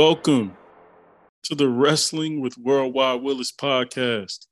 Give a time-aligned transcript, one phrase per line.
[0.00, 0.56] Welcome
[1.42, 4.46] to the Wrestling with Worldwide Willis podcast.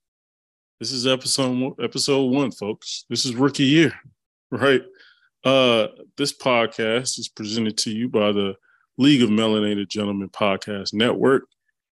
[0.78, 3.06] This is episode episode one, folks.
[3.08, 3.94] This is rookie year,
[4.50, 4.82] right?
[5.42, 5.86] Uh,
[6.18, 8.56] this podcast is presented to you by the
[8.98, 11.44] League of Melanated Gentlemen Podcast Network.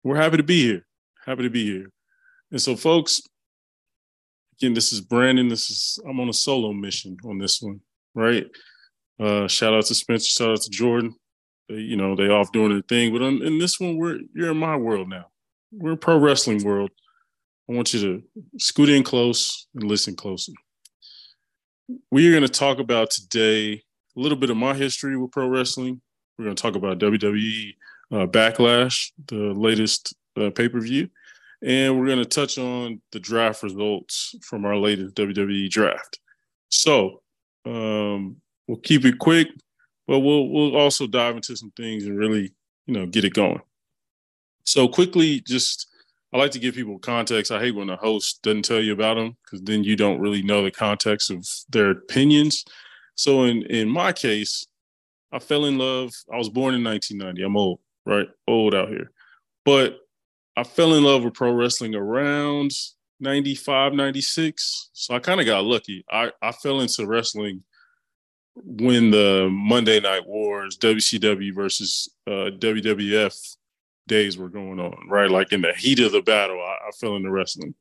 [0.05, 0.87] We're happy to be here.
[1.27, 1.91] Happy to be here.
[2.53, 3.21] And so, folks,
[4.61, 5.49] again, this is Brandon.
[5.49, 7.81] This is I'm on a solo mission on this one,
[8.15, 8.47] right?
[9.19, 10.29] Uh, shout out to Spencer.
[10.29, 11.17] Shout out to Jordan.
[11.71, 13.13] You know, they off doing their thing.
[13.13, 15.27] But on, in this one, we're you're in my world now.
[15.73, 16.91] We're pro wrestling world.
[17.69, 18.23] I want you to
[18.59, 20.55] scoot in close and listen closely.
[22.11, 23.83] We are going to talk about today
[24.17, 26.01] a little bit of my history with pro wrestling.
[26.37, 27.75] We're going to talk about WWE
[28.13, 31.09] uh, Backlash, the latest uh, pay per view,
[31.63, 36.19] and we're going to touch on the draft results from our latest WWE draft.
[36.71, 37.23] So
[37.65, 39.49] um, we'll keep it quick,
[40.11, 42.53] but we'll we'll also dive into some things and really
[42.87, 43.61] you know get it going.
[44.65, 45.87] So quickly, just
[46.33, 47.53] I like to give people context.
[47.53, 50.43] I hate when a host doesn't tell you about them because then you don't really
[50.43, 52.65] know the context of their opinions.
[53.15, 54.67] So in in my case,
[55.31, 56.13] I fell in love.
[56.33, 57.45] I was born in 1990.
[57.45, 58.27] I'm old, right?
[58.49, 59.13] Old out here.
[59.65, 60.01] But
[60.57, 62.73] I fell in love with pro wrestling around
[63.21, 64.91] 95, 96.
[64.93, 66.05] So I kind of got lucky.
[66.11, 67.63] I, I fell into wrestling
[68.55, 73.57] when the Monday Night Wars, WCW versus uh, WWF
[74.07, 75.31] days were going on, right?
[75.31, 77.75] Like in the heat of the battle, I, I fell into wrestling.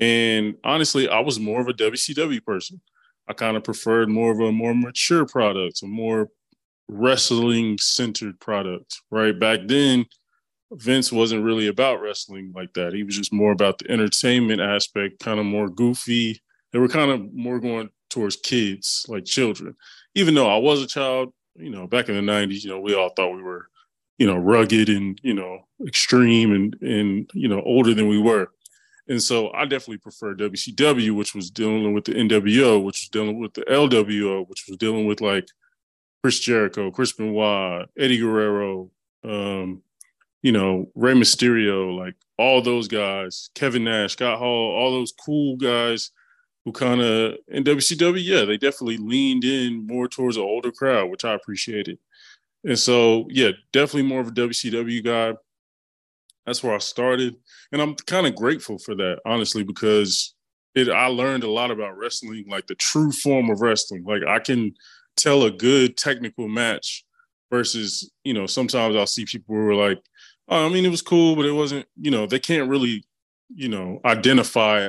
[0.00, 2.80] And honestly, I was more of a WCW person.
[3.28, 6.28] I kind of preferred more of a more mature product, a more
[6.88, 9.38] wrestling centered product, right?
[9.38, 10.06] Back then,
[10.72, 12.92] Vince wasn't really about wrestling like that.
[12.92, 16.40] He was just more about the entertainment aspect, kind of more goofy.
[16.72, 19.76] They were kind of more going towards kids, like children.
[20.18, 22.94] Even though I was a child, you know, back in the 90s, you know, we
[22.94, 23.68] all thought we were,
[24.18, 28.48] you know, rugged and, you know, extreme and and you know, older than we were.
[29.08, 33.38] And so I definitely prefer WCW, which was dealing with the NWO, which was dealing
[33.38, 35.46] with the LWO, which was dealing with like
[36.22, 38.90] Chris Jericho, Chris Benoit, Eddie Guerrero,
[39.24, 39.82] um,
[40.42, 45.56] you know, Rey Mysterio, like all those guys, Kevin Nash, Scott Hall, all those cool
[45.56, 46.10] guys
[46.68, 51.10] who kind of in WCW, yeah, they definitely leaned in more towards an older crowd,
[51.10, 51.98] which I appreciated.
[52.64, 55.34] And so, yeah, definitely more of a WCW guy.
[56.44, 57.36] That's where I started,
[57.72, 60.34] and I'm kind of grateful for that, honestly, because
[60.74, 64.04] it I learned a lot about wrestling, like the true form of wrestling.
[64.04, 64.74] Like I can
[65.16, 67.04] tell a good technical match
[67.50, 70.00] versus, you know, sometimes I'll see people who are like,
[70.48, 73.04] oh, I mean, it was cool, but it wasn't, you know, they can't really,
[73.54, 74.88] you know, identify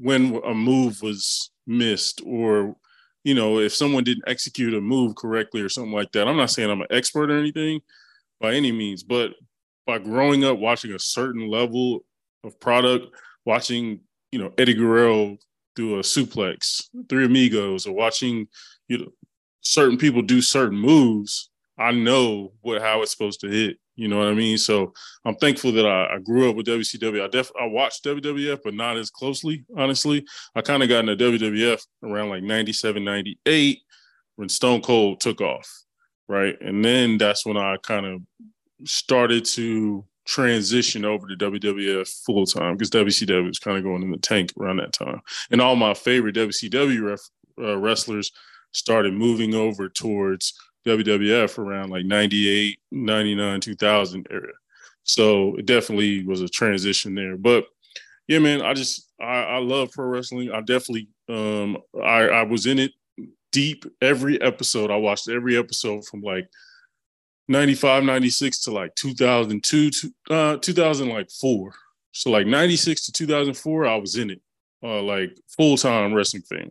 [0.00, 2.76] when a move was missed or,
[3.22, 6.28] you know, if someone didn't execute a move correctly or something like that.
[6.28, 7.80] I'm not saying I'm an expert or anything
[8.40, 9.32] by any means, but
[9.86, 12.04] by growing up watching a certain level
[12.42, 14.00] of product, watching,
[14.32, 15.38] you know, Eddie Guerrero
[15.76, 18.48] do a suplex, Three Amigos, or watching,
[18.88, 19.12] you know,
[19.60, 23.78] certain people do certain moves, I know what how it's supposed to hit.
[23.96, 24.58] You know what I mean?
[24.58, 24.92] So
[25.24, 27.22] I'm thankful that I, I grew up with WCW.
[27.22, 30.24] I def I watched WWF, but not as closely, honestly.
[30.54, 33.78] I kind of got into WWF around like 97, 98
[34.36, 35.70] when Stone Cold took off.
[36.28, 36.60] Right.
[36.60, 38.22] And then that's when I kind of
[38.84, 44.10] started to transition over to WWF full time because WCW was kind of going in
[44.10, 45.20] the tank around that time.
[45.50, 47.20] And all my favorite WCW ref,
[47.58, 48.32] uh, wrestlers
[48.72, 50.54] started moving over towards
[50.86, 54.52] WWF around like 98, 99, 2000 era.
[55.04, 57.36] So it definitely was a transition there.
[57.36, 57.66] But
[58.26, 60.50] yeah, man, I just I, I love pro wrestling.
[60.50, 62.92] I definitely um I, I was in it
[63.52, 64.90] deep every episode.
[64.90, 66.48] I watched every episode from like
[67.48, 71.74] 95, 96 to like 2002, to, uh 2004.
[72.12, 74.40] So like 96 to 2004, I was in it.
[74.82, 76.70] Uh like full-time wrestling fan.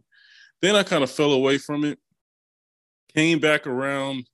[0.62, 2.00] Then I kind of fell away from it.
[3.16, 4.28] Came back around.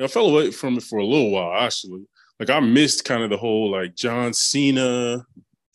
[0.00, 2.06] I fell away from it for a little while, actually.
[2.38, 5.26] Like I missed kind of the whole like John Cena,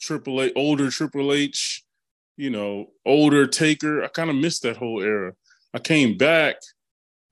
[0.01, 1.83] Triple H, older Triple H,
[2.37, 4.03] you know, older Taker.
[4.03, 5.33] I kind of missed that whole era.
[5.73, 6.55] I came back,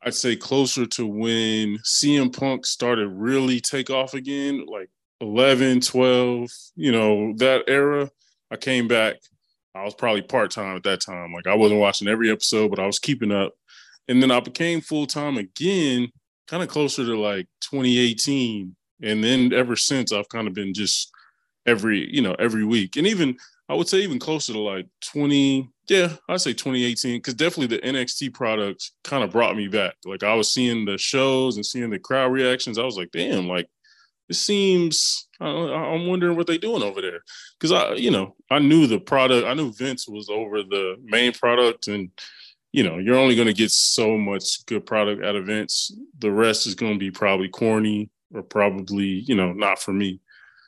[0.04, 4.90] I'd say closer to when CM Punk started really take off again, like
[5.22, 8.10] 11, 12, you know, that era.
[8.52, 9.16] I came back
[9.76, 11.34] I was probably part time at that time.
[11.34, 13.54] Like I wasn't watching every episode, but I was keeping up.
[14.08, 16.12] And then I became full time again,
[16.48, 18.76] kind of closer to like 2018.
[19.02, 21.12] And then ever since, I've kind of been just
[21.66, 22.96] every, you know, every week.
[22.96, 23.38] And even
[23.70, 27.84] I would say even closer to like 20, yeah, I'd say 2018, because definitely the
[27.84, 29.96] NXT products kind of brought me back.
[30.06, 32.78] Like I was seeing the shows and seeing the crowd reactions.
[32.78, 33.68] I was like, damn, like
[34.30, 37.22] it seems I, am wondering what they're doing over there
[37.60, 39.46] because I, you know, I knew the product.
[39.48, 42.10] I knew Vince was over the main product, and
[42.74, 45.96] you know, you're only going to get so much good product at events.
[46.20, 50.20] The rest is going to be probably corny or probably, you know, not for me.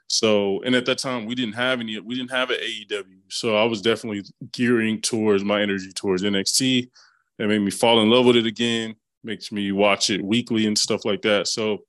[0.08, 2.00] So, and at that time, we didn't have any.
[2.00, 6.92] We didn't have an AEW, so I was definitely gearing towards my energy towards NXT.
[7.40, 8.96] That made me fall in love with it again.
[9.24, 11.48] Makes me watch it weekly and stuff like that.
[11.48, 11.80] So,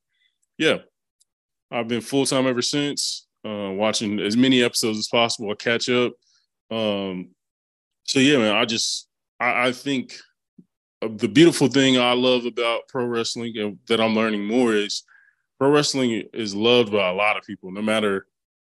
[0.56, 0.78] yeah,
[1.70, 5.50] I've been full time ever since, uh, watching as many episodes as possible.
[5.50, 6.14] I catch up.
[6.70, 7.32] Um,
[8.04, 9.08] so yeah, man, I just
[9.40, 10.14] I, I think
[11.02, 15.02] uh, the beautiful thing I love about pro wrestling and that I'm learning more is
[15.58, 18.26] pro wrestling is loved by a lot of people, no matter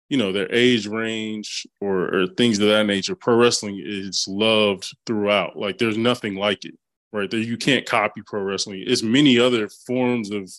[0.08, 3.16] you know their age range or, or things of that nature.
[3.16, 5.56] Pro wrestling is loved throughout.
[5.56, 6.74] Like there's nothing like it,
[7.12, 7.30] right?
[7.30, 8.84] There you can't copy pro wrestling.
[8.86, 10.50] It's many other forms of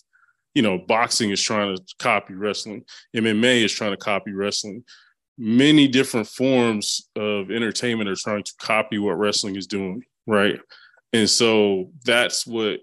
[0.54, 2.84] you know, boxing is trying to copy wrestling,
[3.14, 4.82] MMA is trying to copy wrestling.
[5.38, 10.58] Many different forms of entertainment are trying to copy what wrestling is doing, right?
[11.12, 12.80] And so that's what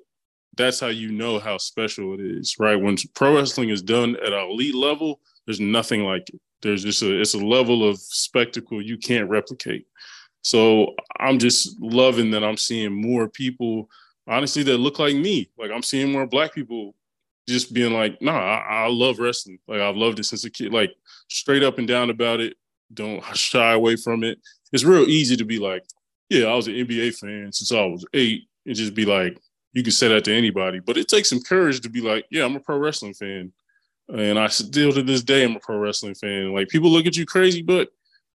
[0.57, 2.75] that's how you know how special it is, right?
[2.75, 6.39] When pro wrestling is done at an elite level, there's nothing like it.
[6.61, 9.85] There's just a it's a level of spectacle you can't replicate.
[10.41, 13.89] So I'm just loving that I'm seeing more people
[14.27, 15.49] honestly that look like me.
[15.57, 16.95] Like I'm seeing more black people
[17.47, 19.59] just being like, nah, I, I, love wrestling.
[19.67, 20.73] Like I've loved it since a kid.
[20.73, 20.93] Like
[21.29, 22.55] straight up and down about it.
[22.93, 24.39] Don't shy away from it.
[24.71, 25.83] It's real easy to be like,
[26.29, 29.37] yeah, I was an NBA fan since I was eight, and just be like,
[29.73, 30.79] you can say that to anybody.
[30.79, 33.53] But it takes some courage to be like, yeah, I'm a pro wrestling fan,
[34.09, 36.53] and I still to this day I'm a pro wrestling fan.
[36.53, 37.89] Like people look at you crazy, but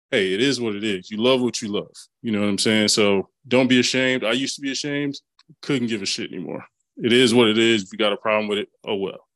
[0.09, 1.11] hey, it is what it is.
[1.11, 1.91] You love what you love.
[2.21, 2.89] You know what I'm saying?
[2.89, 4.23] So don't be ashamed.
[4.23, 5.19] I used to be ashamed.
[5.61, 6.65] Couldn't give a shit anymore
[7.01, 7.83] it is what it is.
[7.83, 9.27] If you got a problem with it, oh well.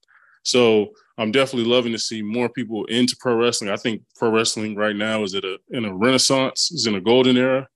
[0.44, 3.72] So I'm definitely loving to see more people into pro wrestling.
[3.72, 7.02] I think pro wrestling right now is at a in a renaissance, is in a
[7.02, 7.68] golden era.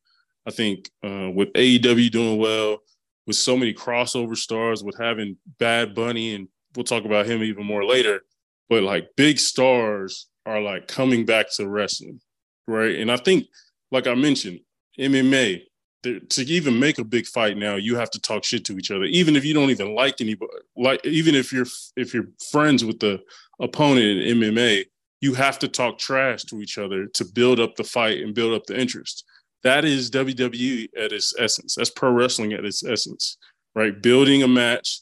[0.45, 2.79] I think uh, with AEW doing well,
[3.27, 7.65] with so many crossover stars, with having Bad Bunny, and we'll talk about him even
[7.65, 8.21] more later.
[8.69, 12.21] But like big stars are like coming back to wrestling,
[12.67, 12.95] right?
[12.95, 13.45] And I think,
[13.91, 14.59] like I mentioned,
[14.99, 15.61] MMA,
[16.03, 19.03] to even make a big fight now, you have to talk shit to each other,
[19.05, 20.51] even if you don't even like anybody.
[20.77, 21.65] Like even if you're
[21.95, 23.19] if you're friends with the
[23.59, 24.85] opponent in MMA,
[25.21, 28.53] you have to talk trash to each other to build up the fight and build
[28.53, 29.25] up the interest.
[29.63, 31.75] That is WWE at its essence.
[31.75, 33.37] That's pro wrestling at its essence,
[33.75, 34.01] right?
[34.01, 35.01] Building a match,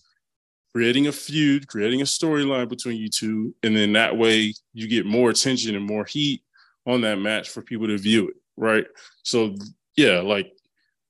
[0.74, 5.06] creating a feud, creating a storyline between you two, and then that way you get
[5.06, 6.42] more attention and more heat
[6.88, 8.88] on that match for people to view it, right?
[9.22, 9.56] So
[9.96, 10.52] yeah, like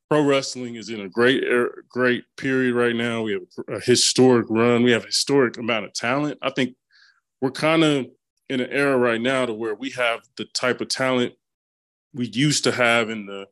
[0.09, 3.23] pro wrestling is in a great er, great period right now.
[3.23, 4.83] We have a historic run.
[4.83, 6.37] We have a historic amount of talent.
[6.41, 6.75] I think
[7.41, 8.07] we're kind of
[8.49, 11.33] in an era right now to where we have the type of talent
[12.13, 13.47] we used to have in the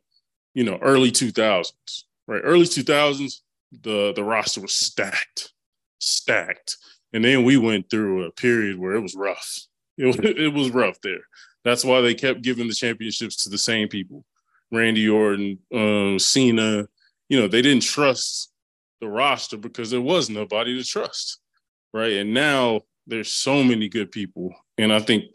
[0.53, 2.03] you know early 2000s.
[2.27, 3.41] Right, early 2000s,
[3.83, 5.53] the the roster was stacked,
[5.99, 6.77] stacked,
[7.13, 9.59] and then we went through a period where it was rough.
[9.97, 11.21] It it was rough there.
[11.63, 14.23] That's why they kept giving the championships to the same people
[14.71, 16.87] Randy Orton, uh, Cena,
[17.29, 18.51] you know, they didn't trust
[19.01, 21.39] the roster because there was nobody to trust,
[21.93, 22.13] right?
[22.13, 25.25] And now there's so many good people, and I think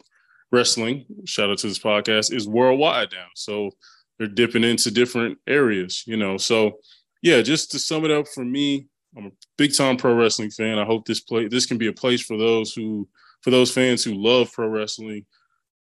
[0.51, 3.27] wrestling, shout out to this podcast, is worldwide now.
[3.35, 3.71] So
[4.17, 6.37] they're dipping into different areas, you know.
[6.37, 6.79] So
[7.21, 10.79] yeah, just to sum it up for me, I'm a big time pro wrestling fan.
[10.79, 13.07] I hope this play this can be a place for those who
[13.41, 15.25] for those fans who love pro wrestling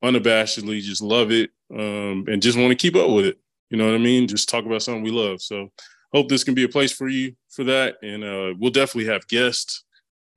[0.02, 3.38] unabashedly, just love it, um, and just want to keep up with it.
[3.70, 4.26] You know what I mean?
[4.26, 5.42] Just talk about something we love.
[5.42, 5.70] So
[6.12, 7.96] hope this can be a place for you for that.
[8.02, 9.84] And uh, we'll definitely have guests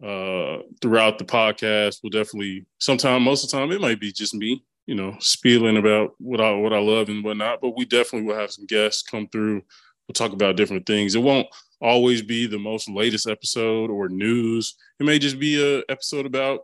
[0.03, 1.99] uh, throughout the podcast.
[2.03, 5.77] We'll definitely sometime, most of the time, it might be just me, you know, spieling
[5.77, 7.61] about what I what I love and whatnot.
[7.61, 9.61] But we definitely will have some guests come through.
[10.07, 11.15] We'll talk about different things.
[11.15, 11.47] It won't
[11.79, 14.75] always be the most latest episode or news.
[14.99, 16.61] It may just be a episode about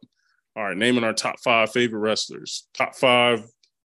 [0.57, 3.43] all right, naming our top five favorite wrestlers, top five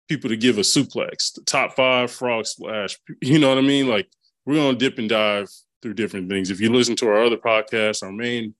[0.09, 2.97] people to give a suplex, the top five frog splash.
[3.21, 3.87] You know what I mean?
[3.87, 4.09] Like
[4.45, 5.47] we're gonna dip and dive
[5.81, 6.51] through different things.
[6.51, 8.53] If you listen to our other podcasts, our main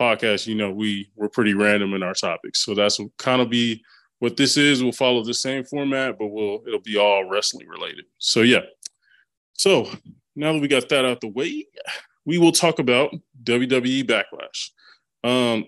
[0.00, 2.64] podcast, you know we we're pretty random in our topics.
[2.64, 3.82] So that's kind of be
[4.20, 4.80] what this is.
[4.80, 8.04] We'll follow the same format, but we'll it'll be all wrestling related.
[8.18, 8.62] So yeah.
[9.54, 9.90] So
[10.36, 11.66] now that we got that out the way,
[12.24, 14.70] we will talk about WWE Backlash.
[15.24, 15.64] Um,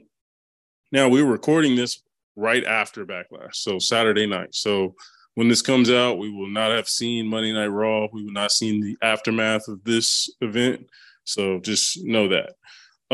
[0.92, 2.02] now we were recording this
[2.36, 4.54] right after Backlash, so Saturday night.
[4.54, 4.94] So
[5.34, 8.06] when this comes out, we will not have seen Monday Night Raw.
[8.12, 10.86] We will not seen the aftermath of this event.
[11.24, 12.54] So just know that.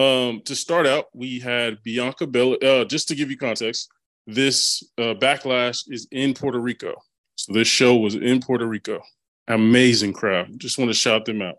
[0.00, 2.58] Um, to start out, we had Bianca Belair.
[2.62, 3.88] Uh, just to give you context,
[4.26, 6.94] this uh, backlash is in Puerto Rico.
[7.36, 9.00] So this show was in Puerto Rico.
[9.46, 10.58] Amazing crowd.
[10.58, 11.56] Just want to shout them out.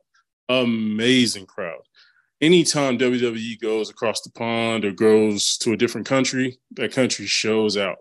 [0.50, 1.82] Amazing crowd.
[2.42, 7.76] Anytime WWE goes across the pond or goes to a different country, that country shows
[7.76, 7.98] out.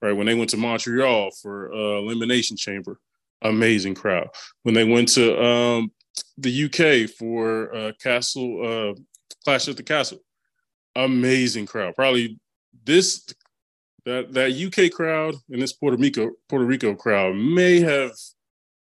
[0.00, 3.00] Right when they went to Montreal for uh, Elimination Chamber,
[3.42, 4.28] amazing crowd.
[4.62, 5.90] When they went to um,
[6.36, 9.00] the UK for uh, Castle uh,
[9.44, 10.18] Clash at the Castle,
[10.94, 11.94] amazing crowd.
[11.94, 12.38] Probably
[12.84, 13.26] this
[14.04, 18.12] that that UK crowd and this Puerto Rico Puerto Rico crowd may have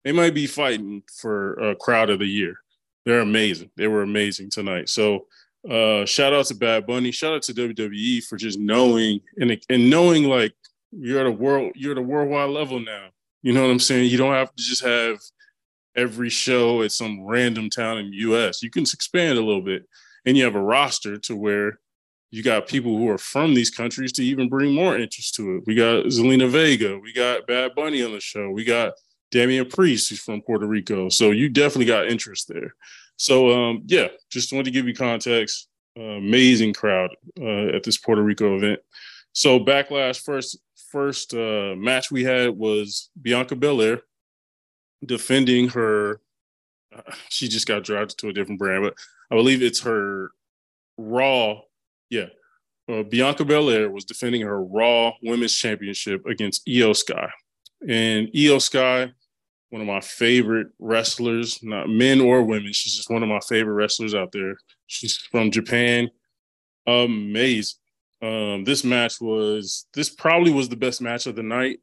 [0.03, 2.55] they might be fighting for a crowd of the year.
[3.07, 3.71] They're amazing.
[3.77, 4.89] They were amazing tonight.
[4.89, 5.27] So
[5.69, 7.11] uh shout out to Bad Bunny.
[7.11, 10.53] Shout out to WWE for just knowing and and knowing like
[10.91, 13.07] you're at a world you're at a worldwide level now.
[13.43, 14.09] You know what I'm saying?
[14.09, 15.19] You don't have to just have
[15.95, 18.61] every show at some random town in the US.
[18.61, 19.87] You can expand a little bit
[20.25, 21.79] and you have a roster to where
[22.29, 25.63] you got people who are from these countries to even bring more interest to it.
[25.65, 28.95] We got Zelina Vega, we got Bad Bunny on the show, we got
[29.31, 31.09] Damian Priest, who's from Puerto Rico.
[31.09, 32.73] So you definitely got interest there.
[33.17, 35.67] So um, yeah, just wanted to give you context.
[35.97, 37.09] Uh, amazing crowd
[37.41, 38.79] uh, at this Puerto Rico event.
[39.33, 40.59] So backlash first
[40.91, 44.01] first uh, match we had was Bianca Belair
[45.05, 46.21] defending her.
[46.95, 48.93] Uh, she just got dropped to a different brand, but
[49.31, 50.31] I believe it's her
[50.97, 51.61] Raw
[52.09, 52.27] yeah.
[52.89, 57.29] Uh, Bianca Belair was defending her Raw Women's Championship against Iyo Sky.
[57.87, 59.11] And Iyo Sky,
[59.69, 62.71] one of my favorite wrestlers, not men or women.
[62.73, 64.57] She's just one of my favorite wrestlers out there.
[64.87, 66.09] She's from Japan.
[66.85, 67.77] Amazing.
[68.21, 71.79] Um, this match was, this probably was the best match of the night.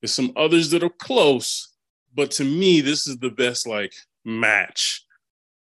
[0.00, 1.68] There's some others that are close,
[2.14, 3.92] but to me, this is the best like
[4.24, 5.04] match.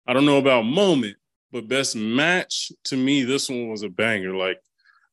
[0.06, 1.16] I don't know about moment,
[1.50, 4.34] but best match to me, this one was a banger.
[4.34, 4.60] Like,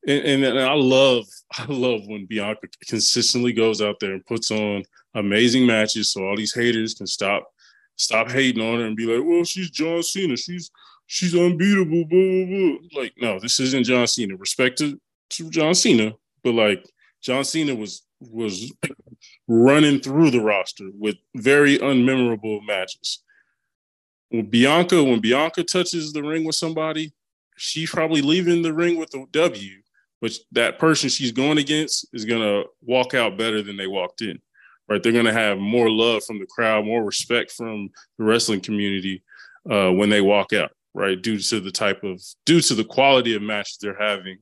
[0.07, 1.25] and, and, I love,
[1.57, 4.83] I love when Bianca consistently goes out there and puts on
[5.15, 7.51] amazing matches, so all these haters can stop,
[7.95, 10.71] stop hating on her and be like, well, she's John Cena, she's
[11.07, 13.01] she's unbeatable, blah blah blah.
[13.01, 14.35] Like, no, this isn't John Cena.
[14.35, 14.99] Respect to,
[15.31, 16.85] to John Cena, but like
[17.21, 18.71] John Cena was was
[19.47, 23.23] running through the roster with very unmemorable matches
[24.33, 27.13] when Bianca, when Bianca touches the ring with somebody,
[27.55, 29.81] she's probably leaving the ring with a W,
[30.23, 34.39] but that person she's going against is gonna walk out better than they walked in.
[34.87, 35.03] Right?
[35.03, 39.21] They're gonna have more love from the crowd, more respect from the wrestling community
[39.69, 41.21] uh, when they walk out, right?
[41.21, 44.37] Due to the type of due to the quality of matches they're having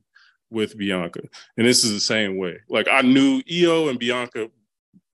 [0.50, 1.22] with Bianca.
[1.56, 2.60] And this is the same way.
[2.68, 4.50] Like I knew Iyo and Bianca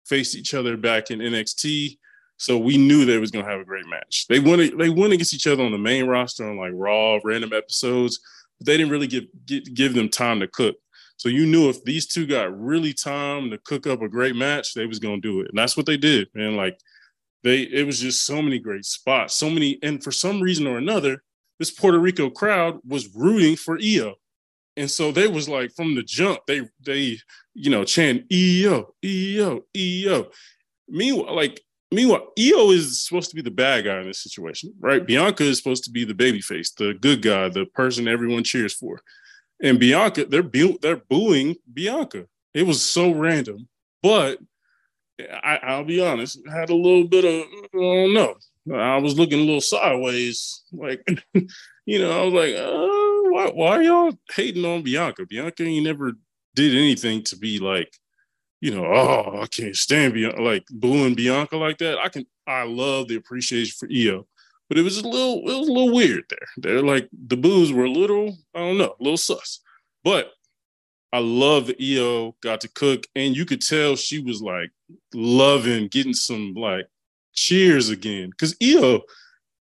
[0.04, 1.96] faced each other back in NXT
[2.36, 4.26] so we knew they was gonna have a great match.
[4.28, 7.54] They went they went against each other on the main roster on like Raw, random
[7.54, 8.20] episodes,
[8.58, 10.76] but they didn't really give give them time to cook.
[11.16, 14.74] So you knew if these two got really time to cook up a great match,
[14.74, 16.28] they was gonna do it, and that's what they did.
[16.34, 16.78] Man, like
[17.42, 20.78] they it was just so many great spots, so many, and for some reason or
[20.78, 21.22] another,
[21.58, 24.14] this Puerto Rico crowd was rooting for Iyo.
[24.76, 27.18] And so they was like from the jump, they they
[27.54, 30.32] you know chant Iyo, Iyo, Iyo.
[30.88, 35.06] Meanwhile, like Meanwhile, Iyo is supposed to be the bad guy in this situation, right?
[35.06, 38.74] Bianca is supposed to be the baby face, the good guy, the person everyone cheers
[38.74, 39.00] for.
[39.62, 42.26] And Bianca, they're bu- they're booing Bianca.
[42.52, 43.68] It was so random,
[44.02, 44.38] but
[45.42, 48.34] I, will be honest, had a little bit of I don't know.
[48.76, 51.02] I was looking a little sideways, like
[51.86, 55.24] you know, I was like, uh, why, why are y'all hating on Bianca?
[55.26, 56.12] Bianca ain't never
[56.54, 57.92] did anything to be like
[58.60, 61.98] you know, oh, I can't stand Bianca, like booing Bianca like that.
[61.98, 64.24] I can, I love the appreciation for Iyo,
[64.68, 66.48] but it was a little, it was a little weird there.
[66.56, 69.60] They're like the boos were a little, I don't know, a little sus.
[70.02, 70.32] But
[71.12, 74.70] I love that Iyo got to cook, and you could tell she was like
[75.14, 76.86] loving getting some like
[77.32, 78.32] cheers again.
[78.32, 79.02] Cause Iyo,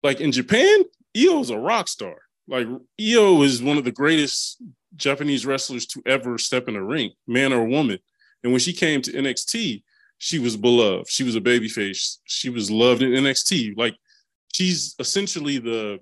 [0.03, 0.83] like in Japan,
[1.15, 2.15] Iyo's a rock star.
[2.47, 2.67] Like
[2.99, 4.61] Iyo is one of the greatest
[4.95, 7.99] Japanese wrestlers to ever step in a ring, man or woman
[8.43, 9.83] and when she came to NXT,
[10.17, 11.09] she was beloved.
[11.09, 12.17] She was a babyface.
[12.25, 13.77] She was loved in NXT.
[13.77, 13.95] Like
[14.53, 15.99] she's essentially the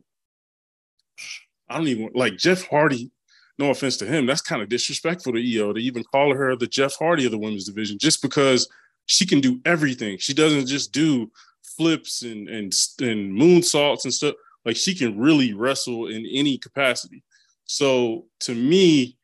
[1.69, 3.11] I don't even like Jeff Hardy.
[3.59, 6.67] No offense to him, that's kind of disrespectful to Iyo to even call her the
[6.67, 8.67] Jeff Hardy of the women's division, just because
[9.05, 10.17] she can do everything.
[10.17, 11.31] She doesn't just do
[11.77, 14.35] flips and and and moonsaults and stuff.
[14.65, 17.23] Like she can really wrestle in any capacity.
[17.65, 19.17] So to me,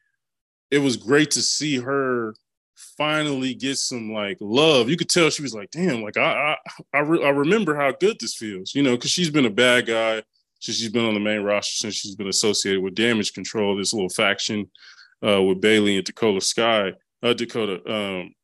[0.72, 2.36] it was great to see her
[3.00, 4.89] finally get some like love.
[4.89, 6.56] You could tell she was like, damn, like I
[6.94, 9.50] I I, re- I remember how good this feels, you know, because she's been a
[9.50, 10.22] bad guy
[10.60, 13.94] since she's been on the main roster since she's been associated with Damage Control, this
[13.94, 14.70] little faction
[15.25, 16.94] uh, with Bayley and Dakota Sky.
[17.24, 18.36] uh, Dakota, um,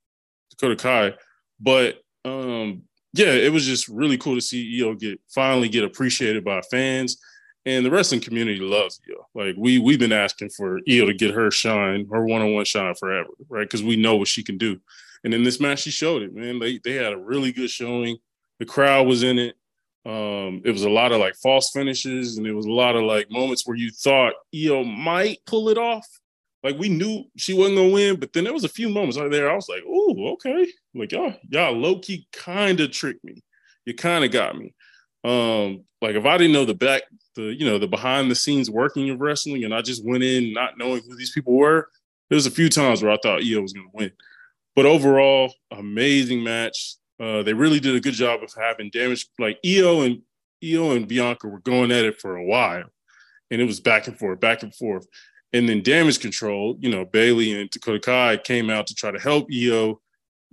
[0.52, 1.14] Dakota Kai.
[1.60, 2.84] But um,
[3.14, 7.18] yeah, it was just really cool to see Iyo get finally get appreciated by fans.
[7.66, 9.24] And the wrestling community loves Iyo.
[9.34, 13.30] Like we we've been asking for Iyo to get her shine, her one-on-one shine forever,
[13.50, 13.64] right?
[13.64, 14.80] Because we know what she can do.
[15.24, 16.60] And in this match, she showed it, man.
[16.60, 18.18] They they had a really good showing.
[18.60, 19.56] The crowd was in it.
[20.06, 23.04] Um, it was a lot of like false finishes, and it was a lot of
[23.04, 26.08] like moments where you thought Iyo might pull it off.
[26.64, 29.32] Like we knew she wasn't gonna win, but then there was a few moments out
[29.32, 29.50] there.
[29.50, 33.42] I was like, "Oh, okay." Like y'all, y'all low key kind of tricked me.
[33.86, 34.76] You kind of got me.
[35.24, 37.02] Um, like if I didn't know the back,
[37.36, 40.54] the you know the behind the scenes working of wrestling, and I just went in
[40.54, 41.90] not knowing who these people were,
[42.30, 44.12] there was a few times where I thought Iyo was gonna win.
[44.76, 46.96] But overall, amazing match.
[47.20, 49.28] Uh, they really did a good job of having damage.
[49.40, 50.22] Like Iyo and
[50.64, 52.86] Iyo and Bianca were going at it for a while,
[53.52, 55.08] and it was back and forth, back and forth.
[55.54, 59.20] And then damage control, you know, Bayley and Dakota Kai came out to try to
[59.20, 59.98] help Iyo,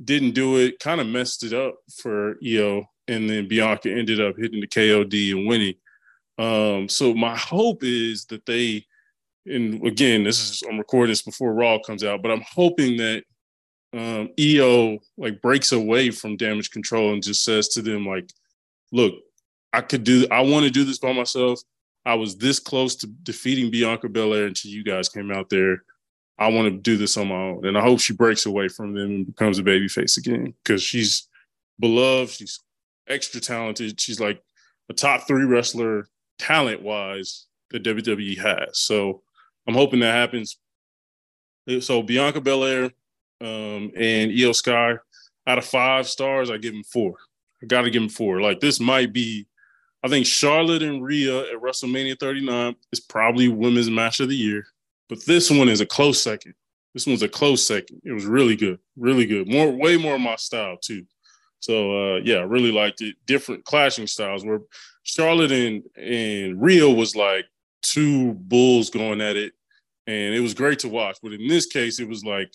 [0.04, 4.36] didn't do it, kind of messed it up for Iyo, and then Bianca ended up
[4.38, 5.74] hitting the KOD and winning.
[6.38, 8.86] Um, so my hope is that they,
[9.46, 13.24] and again, this is I'm recording this before Raw comes out, but I'm hoping that
[13.92, 18.30] um, Iyo like breaks away from damage control and just says to them like,
[18.90, 19.14] "Look,
[19.72, 20.26] I could do.
[20.30, 21.60] I want to do this by myself.
[22.04, 25.82] I was this close to defeating Bianca Belair until you guys came out there.
[26.38, 28.94] I want to do this on my own, and I hope she breaks away from
[28.94, 31.28] them and becomes a babyface again because she's
[31.78, 32.32] beloved.
[32.32, 32.60] She's
[33.08, 34.00] extra talented.
[34.00, 34.42] She's like
[34.88, 36.06] a top three wrestler
[36.42, 38.78] talent wise that WWE has.
[38.78, 39.22] So
[39.66, 40.58] I'm hoping that happens.
[41.80, 42.90] So Bianca Belair
[43.40, 44.94] um, and Iyo Sky.
[45.46, 47.14] Out of five stars, I give them four.
[47.62, 48.40] I got to give them four.
[48.40, 49.46] Like this might be,
[50.02, 54.64] I think Charlotte and Rhea at WrestleMania 39 is probably women's match of the year,
[55.08, 56.54] but this one is a close second.
[56.94, 58.02] This one's a close second.
[58.04, 59.48] It was really good, really good.
[59.48, 61.06] More, way more my style too.
[61.60, 63.16] So uh, yeah, I really liked it.
[63.26, 64.60] Different clashing styles where
[65.02, 67.46] Charlotte and and Rhea was like
[67.82, 69.52] two bulls going at it,
[70.06, 71.18] and it was great to watch.
[71.22, 72.52] But in this case, it was like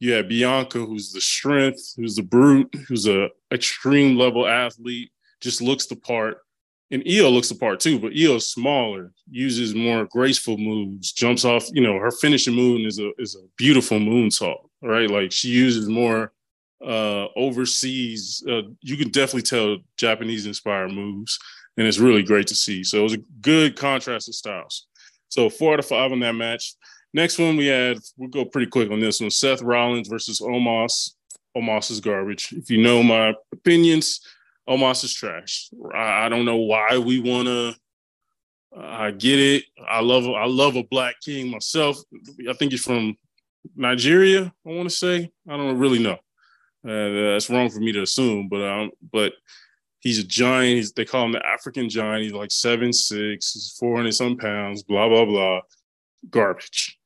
[0.00, 5.62] you had Bianca, who's the strength, who's the brute, who's a extreme level athlete, just
[5.62, 6.38] looks the part.
[6.90, 11.64] And Iyo looks the part too, but Iyo's smaller, uses more graceful moves, jumps off.
[11.72, 15.08] You know, her finishing move is a is a beautiful moonsault, right?
[15.08, 16.32] Like she uses more
[16.84, 18.44] uh overseas.
[18.50, 21.38] Uh, you can definitely tell Japanese inspired moves,
[21.76, 22.84] and it's really great to see.
[22.84, 24.86] So it was a good contrast of styles.
[25.28, 26.74] So four out of five on that match.
[27.14, 29.30] Next one we had, we'll go pretty quick on this one.
[29.30, 31.12] Seth Rollins versus Omos.
[31.56, 32.52] Omos is garbage.
[32.52, 34.20] If you know my opinions,
[34.68, 35.68] Omos is trash.
[35.94, 37.74] I, I don't know why we want to.
[38.74, 39.64] I get it.
[39.86, 41.98] I love I love a black king myself.
[42.48, 43.16] I think he's from
[43.76, 44.52] Nigeria.
[44.66, 45.30] I want to say.
[45.46, 46.18] I don't really know.
[46.84, 49.34] Uh, that's wrong for me to assume, but um, but
[50.02, 50.76] he's a giant.
[50.76, 52.24] He's, they call him the African giant.
[52.24, 53.54] He's like seven six.
[53.54, 54.82] He's four hundred some pounds.
[54.82, 55.60] Blah blah blah.
[56.30, 56.98] Garbage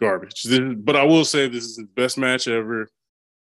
[0.00, 0.46] garbage.
[0.78, 2.88] But I will say this is the best match ever.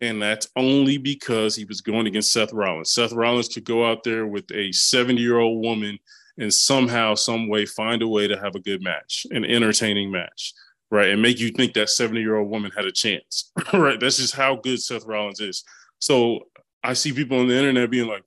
[0.00, 2.90] And that's only because he was going against Seth Rollins.
[2.90, 5.98] Seth Rollins could go out there with a 70 year old woman
[6.37, 10.52] and somehow, some way, find a way to have a good match, an entertaining match,
[10.90, 11.11] right?
[11.11, 13.98] And make you think that 70 year old woman had a chance, right?
[13.98, 15.64] That's just how good Seth Rollins is.
[16.00, 16.40] So
[16.83, 18.24] I see people on the internet being like,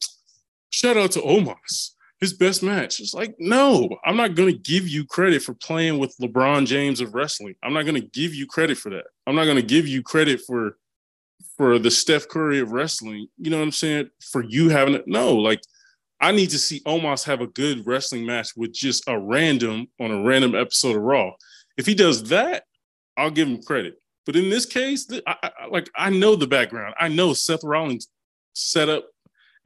[0.69, 2.99] shout out to Omos his best match.
[2.99, 6.99] It's like, no, I'm not going to give you credit for playing with LeBron James
[6.99, 7.55] of wrestling.
[7.63, 9.05] I'm not going to give you credit for that.
[9.27, 10.77] I'm not going to give you credit for
[11.55, 13.27] for the Steph Curry of wrestling.
[13.37, 14.09] You know what I'm saying?
[14.31, 15.07] For you having it.
[15.07, 15.61] No, like
[16.19, 20.11] I need to see Omos have a good wrestling match with just a random on
[20.11, 21.31] a random episode of Raw.
[21.77, 22.63] If he does that,
[23.15, 24.01] I'll give him credit.
[24.25, 26.95] But in this case, I, I, like I know the background.
[26.99, 28.07] I know Seth Rollins
[28.53, 29.05] set up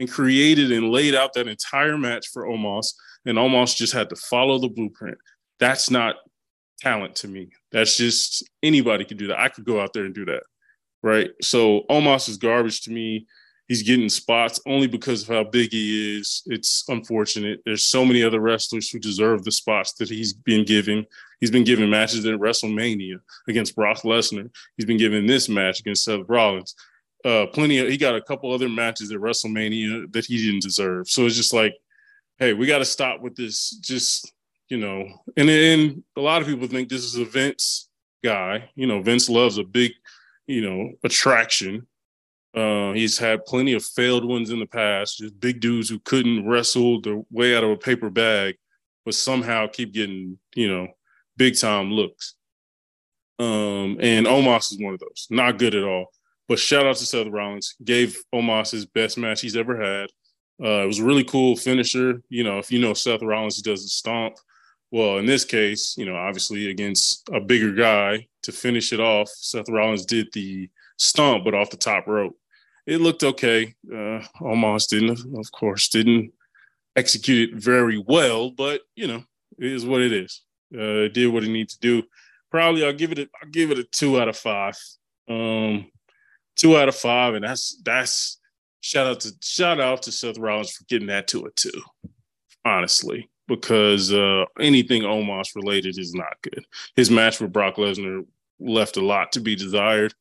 [0.01, 4.15] and created and laid out that entire match for Omos, and Omos just had to
[4.15, 5.17] follow the blueprint.
[5.59, 6.15] That's not
[6.79, 7.49] talent to me.
[7.71, 9.39] That's just anybody could do that.
[9.39, 10.41] I could go out there and do that,
[11.03, 11.29] right?
[11.43, 13.27] So Omos is garbage to me.
[13.67, 16.41] He's getting spots only because of how big he is.
[16.47, 17.61] It's unfortunate.
[17.63, 21.05] There's so many other wrestlers who deserve the spots that he's been given.
[21.39, 24.49] He's been given matches at WrestleMania against Brock Lesnar.
[24.77, 26.75] He's been given this match against Seth Rollins
[27.25, 31.09] uh, plenty of he got a couple other matches at WrestleMania that he didn't deserve.
[31.09, 31.73] So it's just like,
[32.39, 33.71] hey, we got to stop with this.
[33.77, 34.33] Just
[34.69, 37.89] you know, and then a lot of people think this is a Vince
[38.23, 38.69] guy.
[38.75, 39.91] You know, Vince loves a big,
[40.47, 41.87] you know, attraction.
[42.53, 46.45] Uh, he's had plenty of failed ones in the past, just big dudes who couldn't
[46.45, 48.55] wrestle the way out of a paper bag,
[49.05, 50.87] but somehow keep getting, you know,
[51.37, 52.35] big time looks.
[53.39, 55.27] Um, and Omos is one of those.
[55.29, 56.07] Not good at all.
[56.51, 57.75] But shout out to Seth Rollins.
[57.81, 60.09] Gave Omos his best match he's ever had.
[60.61, 62.21] Uh, it was a really cool finisher.
[62.27, 64.35] You know, if you know Seth Rollins, he does the stomp.
[64.91, 69.29] Well, in this case, you know, obviously against a bigger guy to finish it off,
[69.29, 72.37] Seth Rollins did the stomp, but off the top rope.
[72.85, 73.73] It looked okay.
[73.89, 76.33] Uh, Omos didn't, of course, didn't
[76.97, 79.23] execute it very well, but you know,
[79.57, 80.41] it is what it is.
[80.75, 82.03] Uh, it did what it needed to do.
[82.49, 83.19] Probably, I'll give it.
[83.19, 84.77] A, I'll give it a two out of five.
[85.29, 85.89] Um,
[86.55, 88.39] two out of five, and that's that's
[88.81, 91.81] shout out to shout out to Seth Rollins for getting that to a two.
[92.65, 96.63] Honestly, because uh, anything Omos related is not good.
[96.95, 98.25] His match with Brock Lesnar
[98.59, 100.13] left a lot to be desired.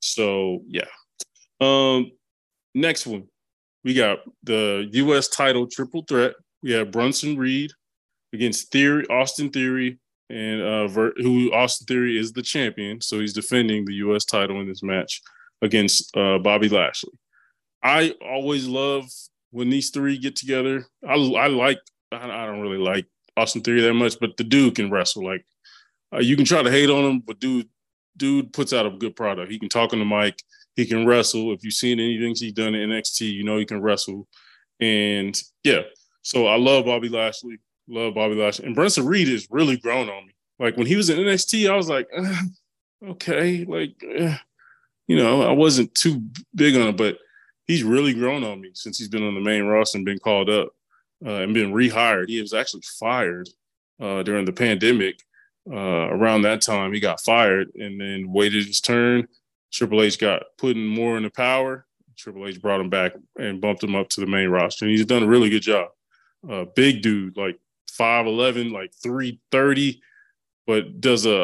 [0.00, 0.88] So yeah.
[1.60, 2.10] Um,
[2.74, 3.28] next one,
[3.84, 5.28] we got the U.S.
[5.28, 6.34] title triple threat.
[6.62, 7.70] We have Bronson Reed
[8.32, 13.84] against Theory, Austin Theory, and uh, who Austin Theory is the champion, so he's defending
[13.84, 14.24] the U.S.
[14.24, 15.22] title in this match
[15.62, 17.12] against uh, Bobby Lashley.
[17.82, 19.06] I always love
[19.50, 20.86] when these three get together.
[21.06, 21.78] I, I like.
[22.12, 25.24] I, don't really like Austin Theory that much, but the dude can wrestle.
[25.24, 25.44] Like
[26.12, 27.68] uh, you can try to hate on him, but dude,
[28.16, 29.50] dude puts out a good product.
[29.50, 30.40] He can talk on the mic.
[30.76, 31.52] He can wrestle.
[31.52, 34.28] If you've seen anything he's done in NXT, you know he can wrestle.
[34.80, 35.82] And yeah,
[36.22, 37.58] so I love Bobby Lashley.
[37.88, 38.66] Love Bobby Lashley.
[38.66, 40.32] And Bronson Reed has really grown on me.
[40.58, 42.08] Like when he was in NXT, I was like,
[43.08, 43.94] okay, like,
[45.06, 46.22] you know, I wasn't too
[46.54, 47.18] big on him, but
[47.66, 50.50] he's really grown on me since he's been on the main roster and been called
[50.50, 50.68] up
[51.24, 52.28] uh, and been rehired.
[52.28, 53.48] He was actually fired
[54.00, 55.20] uh, during the pandemic.
[55.70, 59.26] Uh, around that time, he got fired and then waited his turn.
[59.72, 61.86] Triple H got put in more into power.
[62.16, 65.06] Triple H brought him back and bumped him up to the main roster, and he's
[65.06, 65.88] done a really good job.
[66.48, 67.58] Uh, big dude, like
[67.98, 70.00] 5'11, like 330,
[70.66, 71.42] but does a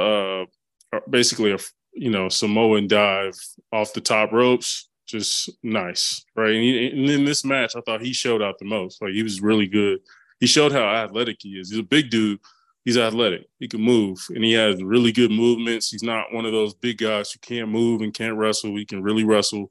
[0.93, 1.59] uh, basically a
[1.93, 3.35] you know Samoan dive
[3.73, 4.89] off the top ropes.
[5.07, 6.55] Just nice, right?
[6.55, 9.03] And, he, and in this match, I thought he showed out the most.
[9.03, 10.01] Like he was really good.
[10.39, 11.71] He showed how athletic he is.
[11.71, 12.39] He's a big dude.
[12.85, 13.47] He's athletic.
[13.59, 15.91] He can move, and he has really good movements.
[15.91, 18.77] He's not one of those big guys who can't move and can't wrestle.
[18.77, 19.71] He can really wrestle,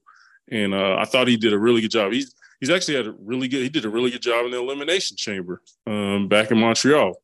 [0.51, 2.11] and uh, I thought he did a really good job.
[2.11, 3.63] He's he's actually had a really good.
[3.63, 7.15] He did a really good job in the elimination chamber um, back in Montreal.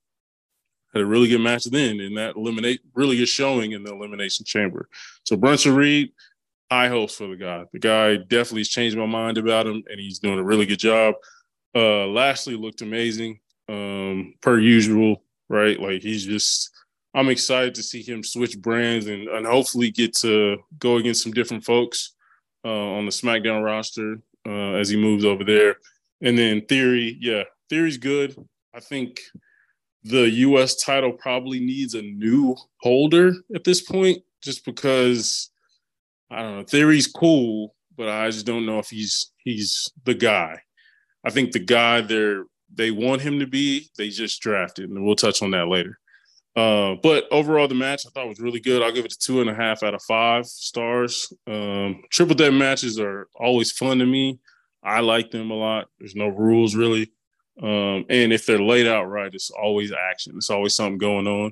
[0.96, 4.46] Had a really good match then, and that eliminate really good showing in the elimination
[4.46, 4.88] chamber.
[5.26, 6.14] So Bronson Reed,
[6.72, 7.66] high hopes for the guy.
[7.74, 10.80] The guy definitely has changed my mind about him, and he's doing a really good
[10.80, 11.16] job.
[11.76, 15.80] Uh, Lashley looked amazing, um, per usual, right?
[15.80, 16.72] Like he's just.
[17.14, 21.32] I'm excited to see him switch brands and, and hopefully get to go against some
[21.32, 22.14] different folks
[22.66, 25.78] uh, on the SmackDown roster uh, as he moves over there.
[26.22, 28.36] And then Theory, yeah, Theory's good.
[28.74, 29.22] I think
[30.06, 30.76] the U.S.
[30.76, 35.50] title probably needs a new holder at this point, just because
[36.30, 36.64] I don't know.
[36.64, 40.62] Theory's cool, but I just don't know if he's he's the guy.
[41.26, 45.16] I think the guy they're they want him to be, they just drafted, and we'll
[45.16, 45.98] touch on that later.
[46.56, 48.82] Uh, but overall, the match I thought was really good.
[48.82, 51.34] I'll give it a two and a half out of five stars.
[51.48, 54.40] Um, triple threat matches are always fun to me.
[54.84, 55.88] I like them a lot.
[56.00, 57.12] There's no rules really,
[57.62, 60.34] um, and if they're laid out right, it's always action.
[60.36, 61.52] It's always something going on.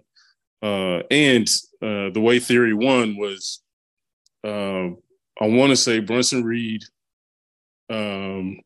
[0.62, 1.48] Uh, and
[1.82, 3.62] uh, the way Theory won was,
[4.44, 4.98] um,
[5.42, 6.84] I want to say Bronson Reed.
[7.90, 8.60] Um,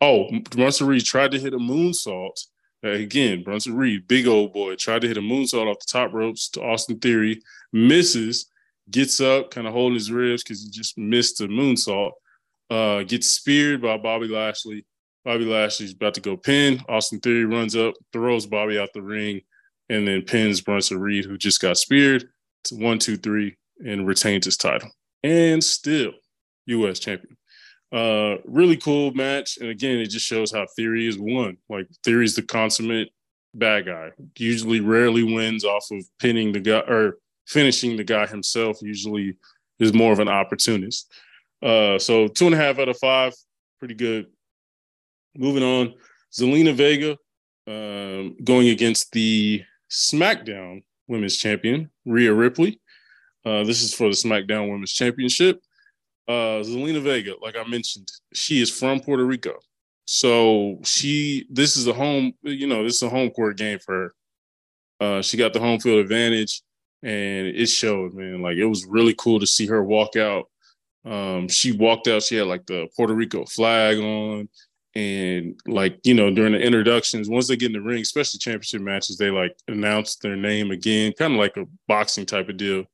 [0.00, 2.40] oh, Bronson Reed tried to hit a moonsault
[2.82, 6.48] Again, Bronson Reed, big old boy, tried to hit a moonsault off the top ropes
[6.50, 8.46] to Austin Theory, misses,
[8.90, 12.12] gets up, kind of holding his ribs because he just missed the moonsault.
[12.70, 14.86] Uh, gets speared by Bobby Lashley.
[15.24, 16.82] Bobby Lashley's about to go pin.
[16.88, 19.42] Austin Theory runs up, throws Bobby out the ring,
[19.88, 22.28] and then pins Bronson Reed, who just got speared,
[22.64, 24.90] to one, two, three, and retains his title.
[25.22, 26.12] And still
[26.66, 26.98] U.S.
[26.98, 27.36] champion.
[27.92, 29.58] Uh, really cool match.
[29.58, 31.56] And again, it just shows how Theory is one.
[31.68, 33.10] Like Theory's the consummate
[33.54, 34.10] bad guy.
[34.38, 38.78] Usually rarely wins off of pinning the guy or finishing the guy himself.
[38.80, 39.36] Usually
[39.80, 41.12] is more of an opportunist.
[41.62, 43.34] Uh, so two and a half out of five,
[43.78, 44.26] pretty good.
[45.36, 45.94] Moving on,
[46.32, 47.16] Zelina Vega
[47.66, 52.80] um, going against the SmackDown Women's Champion Rhea Ripley.
[53.44, 55.62] Uh, this is for the SmackDown Women's Championship
[56.30, 59.58] uh, Zelina Vega, like I mentioned, she is from Puerto Rico.
[60.04, 63.94] So she, this is a home, you know, this is a home court game for
[63.94, 64.14] her.
[65.04, 66.62] Uh, she got the home field advantage,
[67.02, 68.42] and it showed, man.
[68.42, 70.48] Like it was really cool to see her walk out.
[71.04, 72.22] Um, she walked out.
[72.22, 74.48] She had like the Puerto Rico flag on,
[74.94, 78.82] and like you know, during the introductions, once they get in the ring, especially championship
[78.82, 82.84] matches, they like announce their name again, kind of like a boxing type of deal.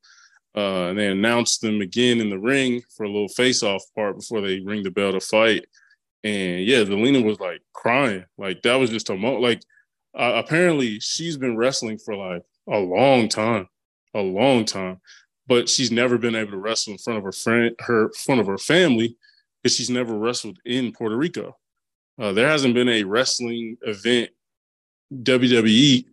[0.54, 4.40] Uh, and they announce them again in the ring for a little face-off part before
[4.40, 5.66] they ring the bell to fight.
[6.24, 8.24] And yeah, Zelina was like crying.
[8.38, 9.42] Like that was just a moment.
[9.42, 9.62] Like
[10.14, 13.68] uh, apparently she's been wrestling for like a long time,
[14.14, 15.00] a long time,
[15.46, 18.46] but she's never been able to wrestle in front of her friend, her front of
[18.46, 19.16] her family,
[19.62, 21.56] because she's never wrestled in Puerto Rico.
[22.18, 24.31] Uh, there hasn't been a wrestling event,
[25.12, 26.05] WWE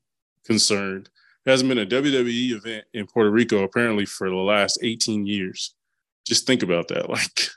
[0.46, 1.10] concerned,
[1.46, 5.76] there hasn't been a WWE event in Puerto Rico apparently for the last 18 years.
[6.26, 7.10] Just think about that.
[7.14, 7.50] Like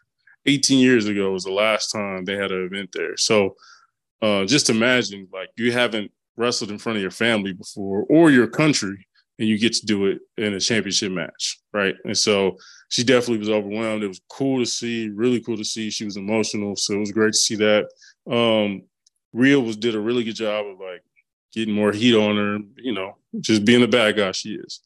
[0.48, 3.16] 18 years ago was the last time they had an event there.
[3.16, 3.56] So
[4.22, 8.46] uh, just imagine like you haven't wrestled in front of your family before or your
[8.46, 9.08] country
[9.40, 11.96] and you get to do it in a championship match, right?
[12.04, 12.58] And so
[12.90, 14.04] she definitely was overwhelmed.
[14.04, 15.90] It was cool to see, really cool to see.
[15.90, 17.88] She was emotional, so it was great to see that.
[18.30, 18.82] Um,
[19.32, 21.02] Rhea was did a really good job of like
[21.52, 24.80] getting more heat on her, you know, just being the bad guy she is.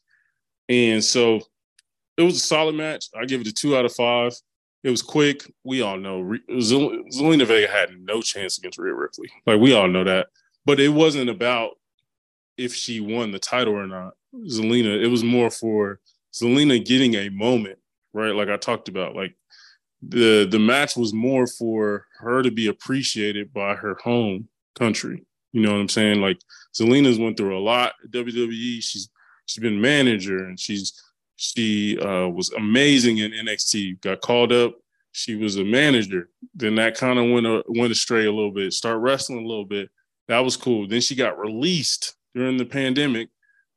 [0.69, 1.41] And so
[2.17, 3.07] it was a solid match.
[3.19, 4.33] I give it a two out of five.
[4.83, 5.51] It was quick.
[5.63, 9.29] We all know Zelina Vega had no chance against Rhea Ripley.
[9.45, 10.27] Like we all know that.
[10.65, 11.71] But it wasn't about
[12.57, 14.13] if she won the title or not.
[14.33, 15.99] Zelina, it was more for
[16.33, 17.79] Zelina getting a moment,
[18.13, 18.33] right?
[18.35, 19.35] Like I talked about, like
[20.01, 25.25] the the match was more for her to be appreciated by her home country.
[25.53, 26.21] You know what I'm saying?
[26.21, 26.39] Like
[26.73, 28.81] Zelina's went through a lot WWE.
[28.81, 29.09] She's
[29.45, 30.93] she's been manager and she's
[31.35, 34.01] she uh, was amazing in NXT.
[34.01, 34.75] Got called up.
[35.11, 36.29] She was a manager.
[36.53, 38.73] Then that kind of went uh, went astray a little bit.
[38.73, 39.89] Start wrestling a little bit.
[40.27, 40.87] That was cool.
[40.87, 43.29] Then she got released during the pandemic.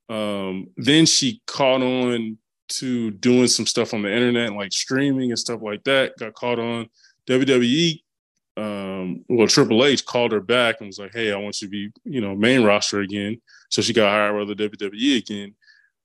[0.09, 5.39] Um, then she caught on to doing some stuff on the internet, like streaming and
[5.39, 6.17] stuff like that.
[6.19, 6.89] Got caught on.
[7.29, 8.01] WWE,
[8.57, 11.71] um, well, Triple H called her back and was like, "Hey, I want you to
[11.71, 15.55] be, you know, main roster again." So she got hired by the WWE again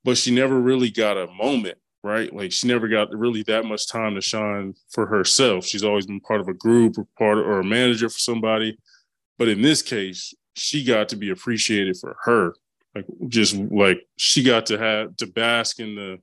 [0.03, 2.33] but she never really got a moment, right?
[2.33, 5.65] Like she never got really that much time to shine for herself.
[5.65, 8.77] She's always been part of a group or part or a manager for somebody.
[9.37, 12.53] But in this case, she got to be appreciated for her.
[12.95, 16.17] Like just like she got to have to bask in the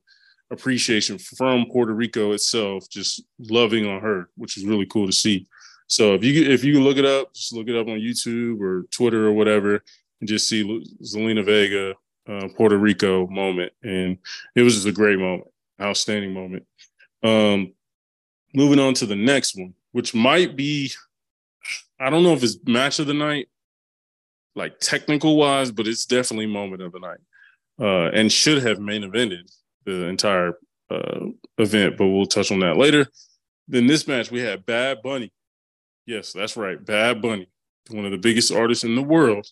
[0.51, 5.47] appreciation from Puerto Rico itself, just loving on her, which is really cool to see.
[5.87, 8.83] So if you if you look it up, just look it up on YouTube or
[8.91, 9.83] Twitter or whatever,
[10.19, 10.63] and just see
[11.01, 11.95] Zelina Vega
[12.27, 14.17] uh, Puerto Rico moment, and
[14.55, 15.49] it was just a great moment,
[15.81, 16.65] outstanding moment.
[17.23, 17.73] Um,
[18.53, 20.91] moving on to the next one, which might be,
[21.99, 23.47] I don't know if it's match of the night,
[24.55, 27.19] like technical wise, but it's definitely moment of the night,
[27.79, 29.49] uh, and should have main evented
[29.91, 30.53] the entire
[30.89, 31.25] uh,
[31.57, 33.07] event, but we'll touch on that later.
[33.67, 35.31] Then this match we had Bad Bunny.
[36.05, 37.49] Yes, that's right, Bad Bunny,
[37.89, 39.47] one of the biggest artists in the world,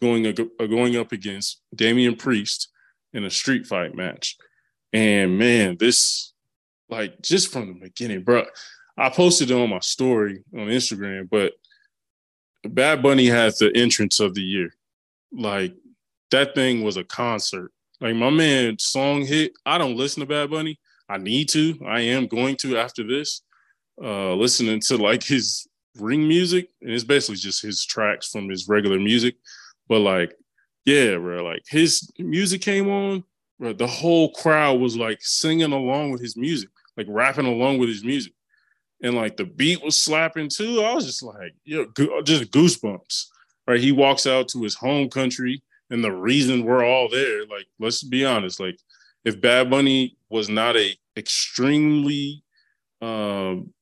[0.00, 2.68] going uh, going up against Damian Priest
[3.12, 4.36] in a street fight match.
[4.92, 6.32] And man, this
[6.88, 8.44] like just from the beginning, bro.
[8.96, 11.54] I posted it on my story on Instagram, but
[12.64, 14.72] Bad Bunny has the entrance of the year.
[15.32, 15.74] Like
[16.30, 17.72] that thing was a concert.
[18.04, 19.52] Like my man song hit.
[19.64, 20.78] I don't listen to Bad Bunny.
[21.08, 21.80] I need to.
[21.86, 23.40] I am going to after this.
[23.98, 25.66] Uh listening to like his
[25.98, 29.36] ring music, and it's basically just his tracks from his regular music.
[29.88, 30.34] But like,
[30.84, 33.24] yeah, bro, like his music came on,
[33.58, 37.88] bro, the whole crowd was like singing along with his music, like rapping along with
[37.88, 38.34] his music.
[39.02, 40.82] And like the beat was slapping too.
[40.82, 41.84] I was just like, yeah,
[42.22, 43.28] just goosebumps.
[43.66, 43.80] Right.
[43.80, 45.62] He walks out to his home country
[45.94, 48.76] and the reason we're all there, like, let's be honest, like
[49.24, 52.42] if Bad Bunny was not a extremely
[53.00, 53.72] um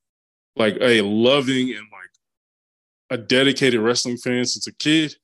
[0.57, 2.11] like a loving and like
[3.09, 5.17] a dedicated wrestling fan since a kid,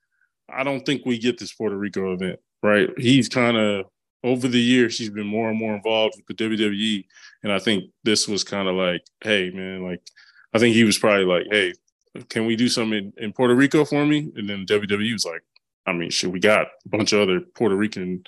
[0.49, 2.89] I don't think we get this Puerto Rico event, right?
[2.97, 3.85] He's kind of
[4.25, 7.05] over the years he's been more and more involved with the WWE,
[7.43, 10.01] and I think this was kind of like, hey man, like
[10.55, 11.75] I think he was probably like, hey,
[12.31, 14.33] can we do something in, in Puerto Rico for me?
[14.37, 15.43] And then WWE was like,
[15.89, 18.25] I mean, shit, we got a bunch of other Puerto Rican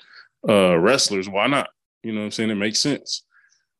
[0.49, 1.29] uh, wrestlers.
[1.29, 1.68] Why not?
[2.03, 2.51] You know what I'm saying?
[2.51, 3.25] It makes sense,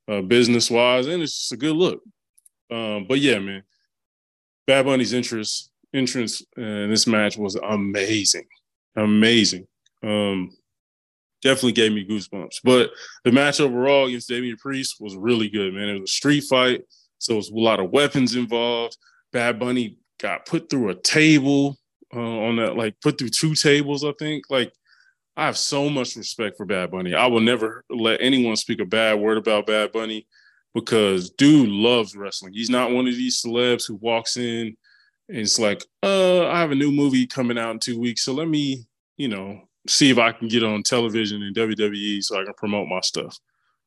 [0.09, 2.03] uh, business wise, and it's just a good look.
[2.71, 3.63] Um, but yeah, man,
[4.67, 8.47] Bad Bunny's interest entrance in this match was amazing,
[8.97, 9.67] amazing.
[10.03, 10.51] Um,
[11.43, 12.61] definitely gave me goosebumps.
[12.63, 12.91] But
[13.25, 15.89] the match overall against Damian Priest was really good, man.
[15.89, 16.83] It was a street fight,
[17.19, 18.97] so it was a lot of weapons involved.
[19.33, 21.80] Bad Bunny got put through a table
[22.15, 24.45] uh, on that, like put through two tables, I think.
[24.51, 24.73] Like,
[25.37, 27.15] I have so much respect for Bad Bunny.
[27.15, 30.27] I will never let anyone speak a bad word about Bad Bunny
[30.75, 32.53] because dude loves wrestling.
[32.53, 34.77] He's not one of these celebs who walks in
[35.31, 38.33] and it's like, uh, I have a new movie coming out in two weeks, so
[38.33, 38.85] let me,
[39.17, 42.89] you know, see if I can get on television in WWE so I can promote
[42.89, 43.39] my stuff.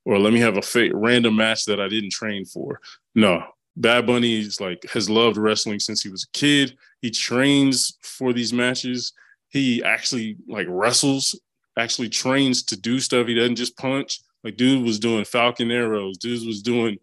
[0.06, 2.80] or let me have a fake random match that I didn't train for.
[3.14, 3.44] No,
[3.76, 6.78] Bad Bunny is like has loved wrestling since he was a kid.
[7.04, 9.12] He trains for these matches.
[9.50, 11.38] He actually like wrestles,
[11.78, 13.28] actually trains to do stuff.
[13.28, 14.22] He doesn't just punch.
[14.42, 16.18] Like dude was doing falcon arrows.
[16.18, 16.98] Dude was doing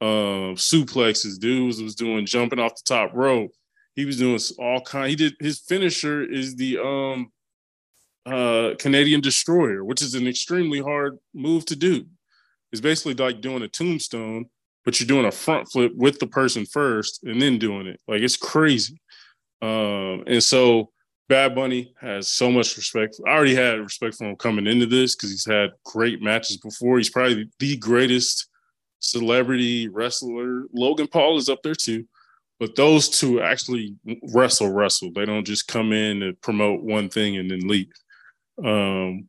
[0.00, 1.40] uh, suplexes.
[1.40, 3.50] Dude was, was doing jumping off the top rope.
[3.96, 5.10] He was doing all kind.
[5.10, 7.32] He did his finisher is the um
[8.26, 12.06] uh Canadian destroyer, which is an extremely hard move to do.
[12.70, 14.46] It's basically like doing a tombstone,
[14.84, 18.00] but you're doing a front flip with the person first and then doing it.
[18.06, 19.00] Like it's crazy.
[19.62, 20.90] Um, and so
[21.28, 23.20] Bad Bunny has so much respect.
[23.26, 26.98] I already had respect for him coming into this because he's had great matches before.
[26.98, 28.48] He's probably the greatest
[28.98, 30.64] celebrity wrestler.
[30.72, 32.06] Logan Paul is up there too.
[32.58, 33.96] But those two actually
[34.34, 35.10] wrestle, wrestle.
[35.12, 37.88] They don't just come in and promote one thing and then leave.
[38.62, 39.28] Um,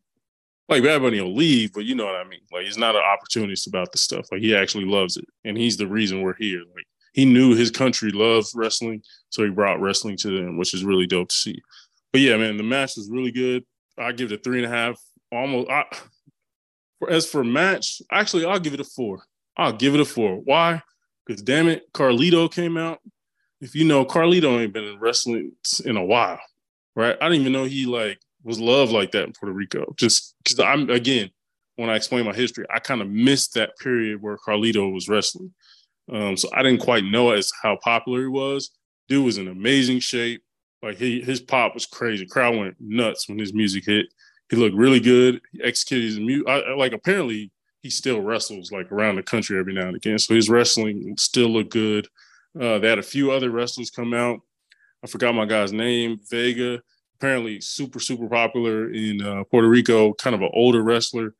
[0.67, 2.41] like Bad Bunny will leave, but you know what I mean.
[2.52, 4.28] Like he's not an opportunist about the stuff.
[4.32, 6.62] Like he actually loves it, and he's the reason we're here.
[6.76, 10.84] Like he knew his country loves wrestling, so he brought wrestling to them, which is
[10.84, 11.62] really dope to see.
[12.12, 13.65] But yeah, man, the match was really good.
[13.97, 15.00] I give it a three and a half.
[15.32, 15.69] Almost.
[15.69, 15.86] I,
[17.10, 19.24] as for match, actually, I'll give it a four.
[19.58, 20.36] I'll give it a four.
[20.38, 20.82] Why?
[21.26, 23.00] Because damn it, Carlito came out.
[23.60, 25.52] If you know, Carlito ain't been in wrestling
[25.86, 26.39] in a while,
[26.95, 27.15] right?
[27.21, 29.93] I didn't even know he like was loved like that in Puerto Rico.
[29.97, 31.30] Just because I'm again,
[31.76, 35.54] when I explain my history, I kind of missed that period where Carlito was wrestling.
[36.12, 38.71] Um, so I didn't quite know as how popular he was.
[39.08, 40.43] Dude was in amazing shape.
[40.84, 42.26] Like he, his pop was crazy.
[42.26, 44.08] Crowd went nuts when his music hit.
[44.50, 45.41] He looked really good.
[45.52, 46.47] He executed his music.
[46.76, 50.19] Like apparently he still wrestles like around the country every now and again.
[50.19, 52.08] So his wrestling still looked good.
[52.60, 54.41] Uh, they had a few other wrestlers come out.
[55.04, 56.82] I forgot my guy's name, Vega.
[57.17, 60.13] Apparently, super super popular in uh, Puerto Rico.
[60.13, 61.34] Kind of an older wrestler.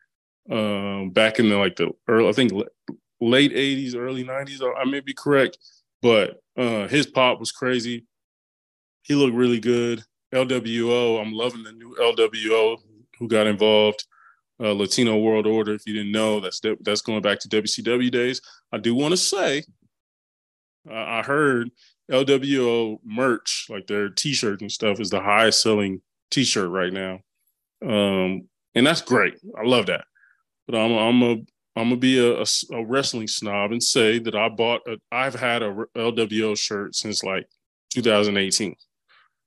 [0.49, 2.53] Um, back in the like the early, I think
[3.21, 4.62] late '80s, early '90s.
[4.77, 5.57] I may be correct,
[6.01, 8.05] but uh, his pop was crazy.
[9.03, 10.03] He looked really good.
[10.34, 12.77] LWO, I'm loving the new LWO
[13.19, 14.05] who got involved
[14.62, 15.73] uh, Latino World Order.
[15.73, 18.41] If you didn't know, that's that's going back to WCW days.
[18.71, 19.63] I do want to say,
[20.89, 21.71] uh, I heard
[22.10, 27.19] LWO merch, like their T-shirts and stuff, is the highest selling T-shirt right now,
[27.84, 29.36] um, and that's great.
[29.57, 30.05] I love that.
[30.67, 31.36] But I'm a, I'm a
[31.75, 35.36] I'm gonna be a, a, a, wrestling snob and say that I bought a, I've
[35.36, 37.47] had a LWO shirt since like
[37.93, 38.75] 2018.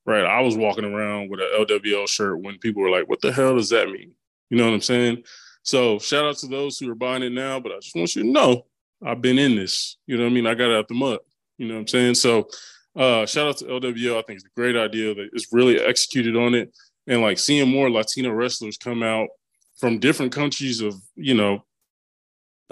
[0.07, 3.33] Right, I was walking around with an LWO shirt when people were like, "What the
[3.33, 4.13] hell does that mean?"
[4.51, 5.25] You know what I'm saying?
[5.63, 8.23] So shout out to those who are buying it now, but I just want you
[8.23, 8.67] to know
[9.05, 9.97] I've been in this.
[10.07, 10.47] You know what I mean?
[10.47, 11.21] I got out the mud.
[11.59, 12.15] You know what I'm saying?
[12.15, 12.49] So
[12.97, 14.19] uh, shout out to LWO.
[14.19, 16.75] I think it's a great idea that it's really executed on it.
[17.07, 19.29] And like seeing more Latino wrestlers come out
[19.79, 21.65] from different countries of, you know,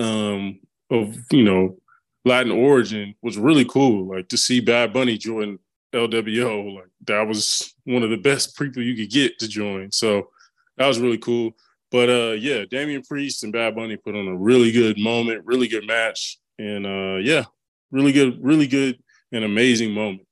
[0.03, 0.61] um,
[0.91, 1.79] of, you know,
[2.25, 4.15] Latin origin was really cool.
[4.15, 5.59] Like to see Bad Bunny join
[5.93, 9.91] LWO, like that was one of the best people you could get to join.
[9.91, 10.31] So
[10.77, 11.53] that was really cool.
[11.91, 15.69] But uh, yeah, Damian Priest and Bad Bunny put on a really good moment, really
[15.69, 17.45] good match, and uh, yeah,
[17.91, 18.99] really good, really good
[19.31, 20.27] and amazing moment.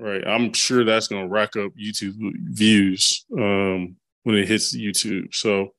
[0.00, 2.14] Right, I'm sure that's gonna rack up YouTube
[2.50, 5.32] views um, when it hits YouTube.
[5.32, 5.74] So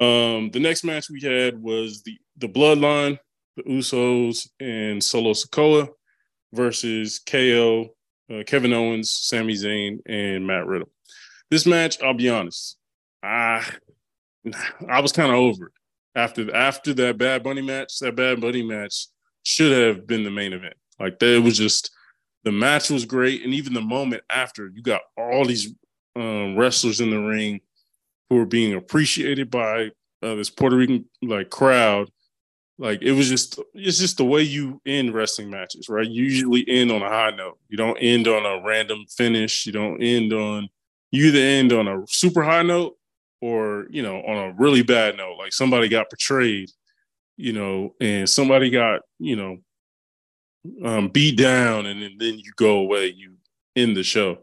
[0.00, 3.18] um, the next match we had was the the Bloodline,
[3.56, 5.88] the Usos, and Solo Sikoa
[6.54, 7.94] versus KO,
[8.32, 10.90] uh, Kevin Owens, Sami Zayn, and Matt Riddle.
[11.50, 12.78] This match, I'll be honest,
[13.22, 13.64] I
[14.88, 15.72] I was kind of over it
[16.14, 17.98] after after that Bad Bunny match.
[17.98, 19.06] That Bad Bunny match
[19.42, 20.74] should have been the main event.
[20.98, 21.90] Like that was just
[22.44, 25.74] the match was great, and even the moment after, you got all these
[26.16, 27.60] um, wrestlers in the ring
[28.30, 29.90] who were being appreciated by
[30.22, 32.08] uh, this Puerto Rican like crowd.
[32.78, 36.08] Like it was just it's just the way you end wrestling matches, right?
[36.08, 37.58] You usually end on a high note.
[37.68, 39.66] You don't end on a random finish.
[39.66, 40.68] You don't end on
[41.10, 42.96] you either end on a super high note
[43.40, 46.70] or you know on a really bad note like somebody got betrayed
[47.36, 49.58] you know and somebody got you know
[50.84, 53.34] um, beat down and then, then you go away you
[53.76, 54.38] end the show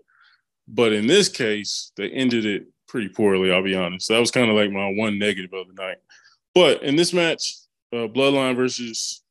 [0.68, 4.50] but in this case they ended it pretty poorly i'll be honest that was kind
[4.50, 5.98] of like my one negative of the night
[6.54, 7.56] but in this match
[7.94, 9.22] uh, bloodline versus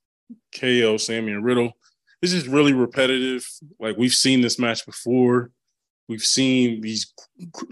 [0.59, 1.73] ko sami and riddle
[2.23, 3.47] this is really repetitive
[3.79, 5.51] like we've seen this match before
[6.09, 7.13] we've seen these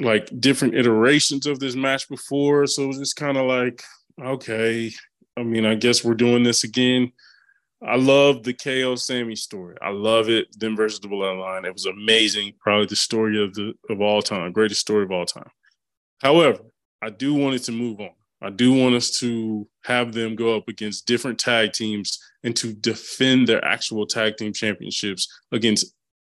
[0.01, 2.67] like different iterations of this match before.
[2.67, 3.83] So it's just kind of like,
[4.21, 4.93] okay,
[5.37, 7.13] I mean, I guess we're doing this again.
[7.87, 9.77] I love the KO Sami story.
[9.83, 10.59] I love it.
[10.59, 11.67] Them versus the Bloodline.
[11.67, 12.55] It was amazing.
[12.61, 15.51] Probably the story of the of all time, greatest story of all time.
[16.25, 16.61] However,
[17.03, 18.11] I do want it to move on.
[18.41, 22.73] I do want us to have them go up against different tag teams and to
[22.73, 25.95] defend their actual tag team championships against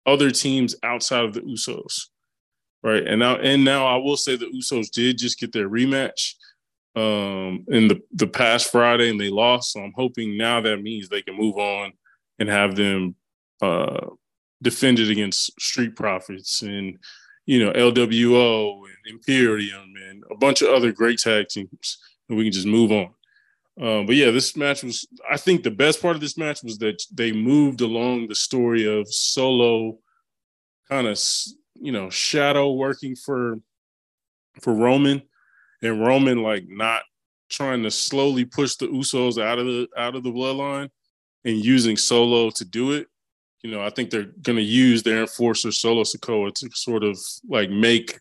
[0.06, 2.08] other teams outside of the Usos.
[2.84, 3.08] Right.
[3.08, 6.34] And now and now I will say the Usos did just get their rematch
[6.96, 9.74] um in the the past Friday and they lost.
[9.74, 11.94] So I'm hoping now that means they can move on
[12.40, 13.16] and have them
[13.62, 14.08] uh
[14.62, 16.98] defended against Street Profits and
[17.46, 22.44] you know LWO and Imperium and a bunch of other great tag teams, and we
[22.44, 23.10] can just move on.
[23.80, 25.08] Um, but yeah, this match was.
[25.30, 28.86] I think the best part of this match was that they moved along the story
[28.86, 29.98] of Solo,
[30.90, 31.20] kind of
[31.76, 33.58] you know shadow working for
[34.62, 35.22] for Roman,
[35.82, 37.04] and Roman like not
[37.50, 40.90] trying to slowly push the Usos out of the out of the bloodline,
[41.44, 43.08] and using Solo to do it
[43.66, 47.18] you know, I think they're going to use their enforcer Solo Sikoa to sort of
[47.50, 48.20] like make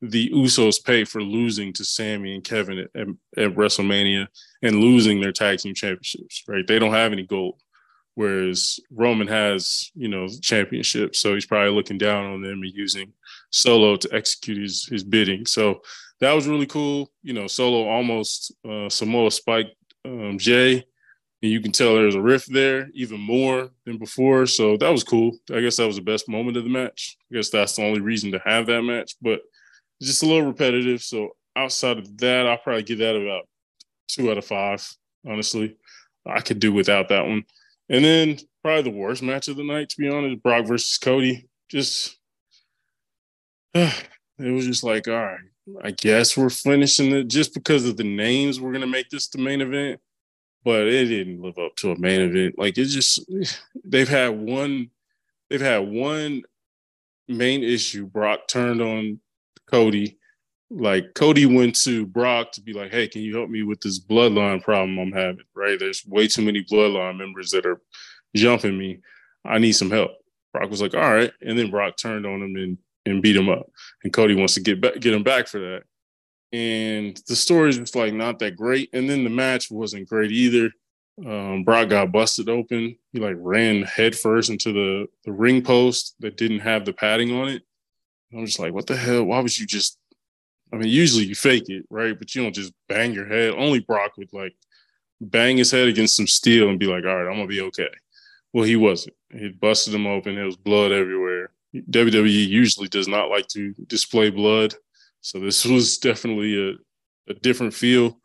[0.00, 4.28] the Usos pay for losing to Sami and Kevin at, at, WrestleMania
[4.62, 6.44] and losing their tag team championships.
[6.46, 6.64] Right?
[6.64, 7.60] They don't have any gold,
[8.14, 11.16] whereas Roman has, you know, championship.
[11.16, 13.12] So he's probably looking down on them and using
[13.50, 15.46] Solo to execute his his bidding.
[15.46, 15.80] So
[16.20, 17.10] that was really cool.
[17.24, 20.84] You know, Solo almost uh, Samoa spiked um, Jay
[21.42, 24.46] and you can tell there's a rift there even more than before.
[24.46, 25.38] So that was cool.
[25.52, 27.16] I guess that was the best moment of the match.
[27.30, 29.40] I guess that's the only reason to have that match, but
[30.02, 31.02] just a little repetitive.
[31.02, 33.48] So outside of that, I'll probably give that about
[34.08, 34.86] two out of five.
[35.26, 35.76] Honestly,
[36.26, 37.44] I could do without that one.
[37.88, 41.48] And then probably the worst match of the night, to be honest, Brock versus Cody.
[41.70, 42.18] Just
[43.74, 43.94] it
[44.38, 45.38] was just like, all right,
[45.82, 48.60] I guess we're finishing it just because of the names.
[48.60, 50.00] We're gonna make this the main event
[50.64, 52.58] but it didn't live up to a main event.
[52.58, 53.20] Like it just
[53.84, 54.90] they've had one
[55.48, 56.42] they've had one
[57.28, 58.06] main issue.
[58.06, 59.20] Brock turned on
[59.66, 60.18] Cody.
[60.70, 63.98] Like Cody went to Brock to be like, "Hey, can you help me with this
[63.98, 65.44] bloodline problem I'm having?
[65.54, 65.78] Right?
[65.78, 67.80] There's way too many bloodline members that are
[68.36, 69.00] jumping me.
[69.44, 70.12] I need some help."
[70.52, 73.48] Brock was like, "All right," and then Brock turned on him and and beat him
[73.48, 73.66] up.
[74.04, 75.82] And Cody wants to get back, get him back for that
[76.52, 78.90] and the story is just like not that great.
[78.92, 80.70] And then the match wasn't great either.
[81.24, 82.96] Um, Brock got busted open.
[83.12, 87.48] He like ran headfirst into the, the ring post that didn't have the padding on
[87.48, 87.62] it.
[88.32, 89.24] I'm just like, what the hell?
[89.24, 89.98] Why would you just?
[90.72, 92.16] I mean, usually you fake it, right?
[92.16, 93.54] But you don't just bang your head.
[93.54, 94.54] Only Brock would like
[95.20, 97.88] bang his head against some steel and be like, all right, I'm gonna be okay.
[98.52, 99.14] Well, he wasn't.
[99.32, 100.34] He busted him open.
[100.34, 101.50] There was blood everywhere.
[101.74, 104.74] WWE usually does not like to display blood
[105.20, 108.18] so this was definitely a, a different feel.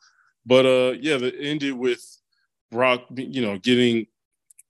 [0.46, 2.04] But uh yeah, that ended with
[2.72, 4.08] Brock, you know, getting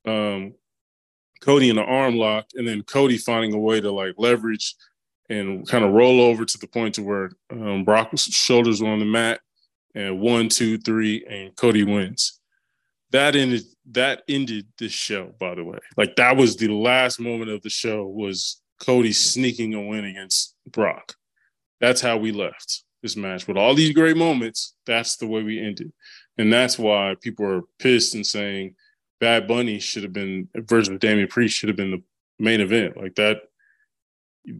[0.05, 0.53] um
[1.41, 4.75] Cody in the arm lock and then Cody finding a way to like leverage
[5.29, 8.99] and kind of roll over to the point to where um, Brock's shoulders were on
[8.99, 9.39] the mat
[9.95, 12.39] and one, two, three, and Cody wins.
[13.11, 15.77] That ended that ended this show, by the way.
[15.95, 20.55] Like that was the last moment of the show was Cody sneaking a win against
[20.69, 21.15] Brock.
[21.79, 24.75] That's how we left this match with all these great moments.
[24.85, 25.91] That's the way we ended,
[26.37, 28.75] and that's why people are pissed and saying
[29.19, 32.03] Bad Bunny should have been of Damian Priest should have been the
[32.39, 32.97] main event.
[32.97, 33.37] Like that,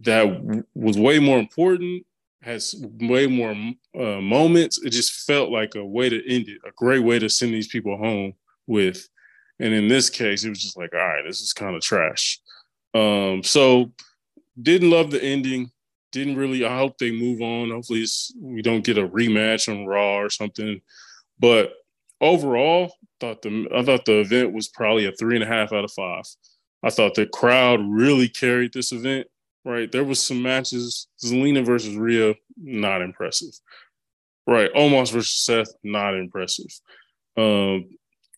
[0.02, 2.04] that was way more important.
[2.42, 3.56] Has way more
[3.98, 4.78] uh, moments.
[4.78, 7.66] It just felt like a way to end it, a great way to send these
[7.66, 8.34] people home
[8.66, 9.08] with.
[9.58, 12.38] And in this case, it was just like, all right, this is kind of trash.
[12.94, 13.90] Um, so
[14.60, 15.72] didn't love the ending
[16.16, 16.64] didn't really.
[16.64, 17.70] I hope they move on.
[17.70, 18.06] Hopefully,
[18.40, 20.80] we don't get a rematch on Raw or something.
[21.38, 21.72] But
[22.20, 25.84] overall, thought the I thought the event was probably a three and a half out
[25.84, 26.24] of five.
[26.82, 29.26] I thought the crowd really carried this event.
[29.64, 31.08] Right, there was some matches.
[31.22, 33.52] Zelina versus Rhea, not impressive.
[34.46, 36.70] Right, Omos versus Seth, not impressive.
[37.36, 37.90] Um,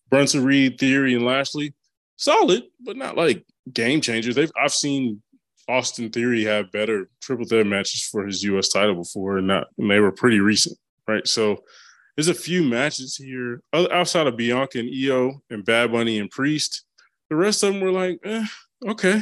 [0.09, 1.75] Bronson Reed, Theory, and Lashley,
[2.17, 4.35] solid, but not like game changers.
[4.35, 5.21] They've I've seen
[5.69, 8.69] Austin Theory had better triple threat matches for his U.S.
[8.69, 11.27] title before, and not and they were pretty recent, right?
[11.27, 11.63] So
[12.15, 16.85] there's a few matches here outside of Bianca and Iyo and Bad Bunny and Priest.
[17.29, 18.45] The rest of them were like, eh,
[18.87, 19.21] okay,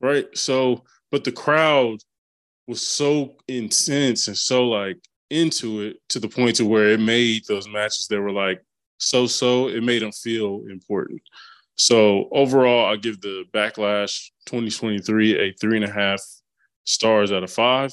[0.00, 0.26] right?
[0.36, 2.00] So, but the crowd
[2.66, 4.98] was so intense and so like
[5.30, 8.62] into it to the point to where it made those matches that were like
[8.98, 9.68] so so.
[9.68, 11.22] It made them feel important.
[11.78, 16.20] So overall, I give the Backlash 2023 a three and a half
[16.84, 17.92] stars out of five,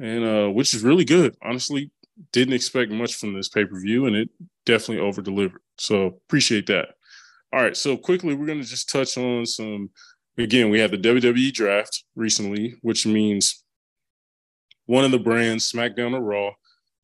[0.00, 1.36] and uh, which is really good.
[1.42, 1.90] Honestly,
[2.32, 4.30] didn't expect much from this pay per view, and it
[4.64, 5.60] definitely over delivered.
[5.76, 6.90] So appreciate that.
[7.52, 9.90] All right, so quickly, we're going to just touch on some.
[10.38, 13.64] Again, we had the WWE draft recently, which means
[14.84, 16.50] one of the brands, SmackDown or Raw,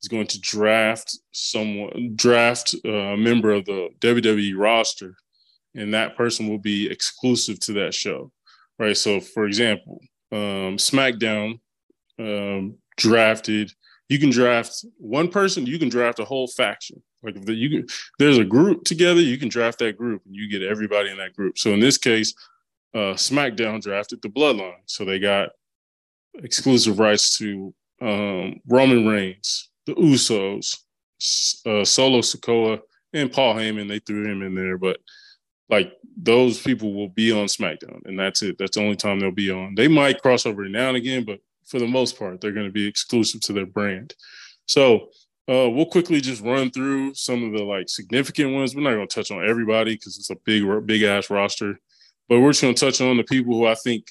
[0.03, 5.16] is going to draft someone, draft a member of the WWE roster,
[5.75, 8.31] and that person will be exclusive to that show,
[8.79, 8.97] right?
[8.97, 10.01] So, for example,
[10.31, 11.61] um, SmackDown
[12.18, 13.73] um, drafted.
[14.09, 15.66] You can draft one person.
[15.66, 17.03] You can draft a whole faction.
[17.23, 17.87] Like if the, you can,
[18.18, 21.35] there's a group together, you can draft that group, and you get everybody in that
[21.35, 21.57] group.
[21.59, 22.35] So in this case,
[22.95, 25.51] uh, SmackDown drafted the Bloodline, so they got
[26.35, 30.79] exclusive rights to um, Roman Reigns, the Usos,
[31.66, 32.81] uh, Solo Sikoa,
[33.12, 33.89] and Paul Heyman.
[33.89, 34.99] They threw him in there, but
[35.68, 38.58] like those people will be on SmackDown, and that's it.
[38.58, 39.74] That's the only time they'll be on.
[39.74, 42.72] They might cross over now and again, but for the most part, they're going to
[42.72, 44.14] be exclusive to their brand.
[44.66, 45.08] So
[45.48, 48.74] uh, we'll quickly just run through some of the like significant ones.
[48.74, 51.78] We're not going to touch on everybody because it's a big, big ass roster,
[52.28, 54.06] but we're just going to touch on the people who I think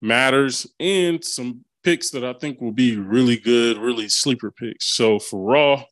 [0.00, 4.86] matters and some picks that I think will be really good, really sleeper picks.
[4.86, 5.84] So for Raw,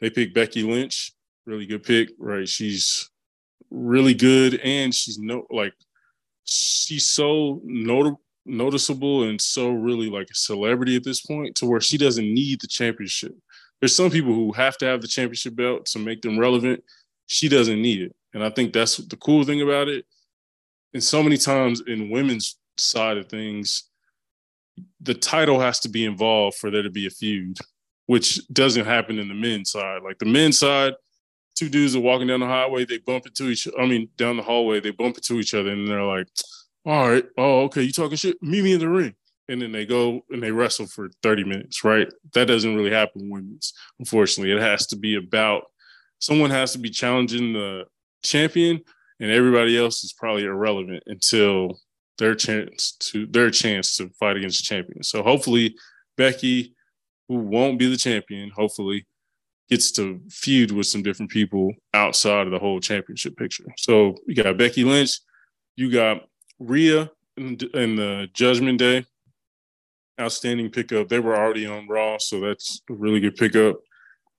[0.00, 1.12] they picked Becky Lynch,
[1.46, 2.48] really good pick, right?
[2.48, 3.08] She's
[3.70, 5.74] really good and she's no like
[6.44, 11.80] she's so notable noticeable and so really like a celebrity at this point to where
[11.80, 13.34] she doesn't need the championship.
[13.80, 16.82] There's some people who have to have the championship belt to make them relevant.
[17.26, 18.16] She doesn't need it.
[18.32, 20.06] And I think that's the cool thing about it.
[20.94, 23.90] And so many times in women's side of things,
[25.00, 27.58] the title has to be involved for there to be a feud,
[28.06, 30.02] which doesn't happen in the men's side.
[30.02, 30.94] Like the men's side,
[31.56, 34.42] two dudes are walking down the highway, they bump into each I mean, down the
[34.42, 36.28] hallway, they bump into each other and they're like,
[36.84, 38.40] all right, oh, okay, you talking shit?
[38.42, 39.14] Meet me in the ring.
[39.48, 42.08] And then they go and they wrestle for 30 minutes, right?
[42.34, 44.52] That doesn't really happen in women's, unfortunately.
[44.52, 45.64] It has to be about
[46.18, 47.84] someone has to be challenging the
[48.22, 48.80] champion,
[49.20, 51.78] and everybody else is probably irrelevant until
[52.18, 55.02] their chance to their chance to fight against the champion.
[55.02, 55.76] So hopefully
[56.16, 56.74] Becky,
[57.28, 59.06] who won't be the champion, hopefully
[59.68, 63.64] gets to feud with some different people outside of the whole championship picture.
[63.76, 65.18] So you got Becky Lynch,
[65.76, 69.04] you got Rhea in, in the Judgment Day,
[70.20, 71.08] outstanding pickup.
[71.08, 73.76] They were already on Raw, so that's a really good pickup.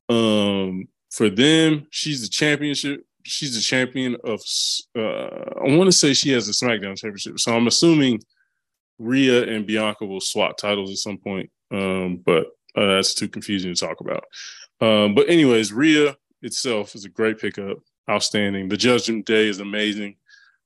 [0.09, 4.41] Um, for them, she's the championship she's the champion of.
[4.97, 8.21] Uh, I want to say she has a SmackDown championship, so I'm assuming
[8.97, 11.49] Rhea and Bianca will swap titles at some point.
[11.71, 14.23] Um, but uh, that's too confusing to talk about.
[14.80, 17.78] Um, but anyways, Rhea itself is a great pickup,
[18.09, 18.69] outstanding.
[18.69, 20.15] The Judgment Day is amazing.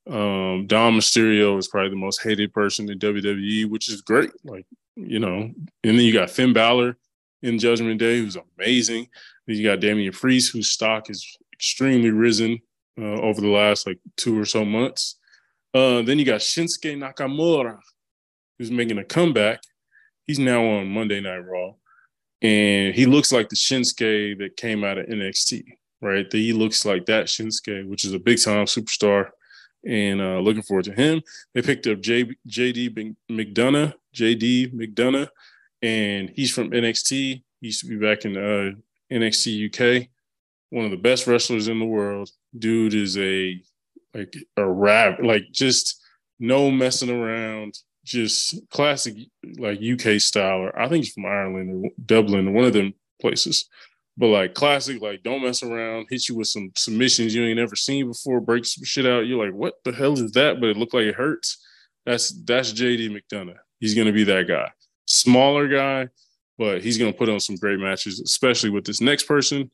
[0.07, 4.32] Um, Dom Mysterio is probably the most hated person in WWE, which is great.
[4.43, 6.97] Like you know, and then you got Finn Balor
[7.41, 9.07] in Judgment Day, who's amazing.
[9.47, 12.59] Then you got Damian Priest, whose stock is extremely risen
[12.99, 15.18] uh, over the last like two or so months.
[15.74, 17.80] Uh, then you got Shinsuke Nakamura,
[18.57, 19.62] who's making a comeback.
[20.28, 21.74] He's now on Monday Night Raw,
[22.42, 25.64] and he looks like the Shinsuke that came out of NXT,
[26.02, 26.30] right?
[26.30, 29.30] That he looks like that Shinsuke, which is a big time superstar,
[29.86, 31.22] and uh, looking forward to him.
[31.54, 35.30] They picked up J- JD McDonagh, JD McDonagh,
[35.82, 37.10] and he's from NXT.
[37.10, 38.72] He used to be back in uh,
[39.12, 40.08] NXT UK
[40.72, 42.30] one of the best wrestlers in the world.
[42.58, 43.62] Dude is a
[44.14, 46.02] like a rap, like just
[46.39, 49.16] no messing around, just classic
[49.58, 50.60] like UK style.
[50.60, 53.68] Or I think he's from Ireland or Dublin, one of them places.
[54.18, 57.76] But like classic, like don't mess around, hit you with some submissions you ain't never
[57.76, 59.26] seen before, break some shit out.
[59.26, 60.60] You're like, what the hell is that?
[60.60, 61.58] But it looked like it hurts.
[62.06, 63.58] That's that's JD McDonagh.
[63.80, 64.70] He's gonna be that guy.
[65.06, 66.10] Smaller guy,
[66.58, 69.72] but he's gonna put on some great matches, especially with this next person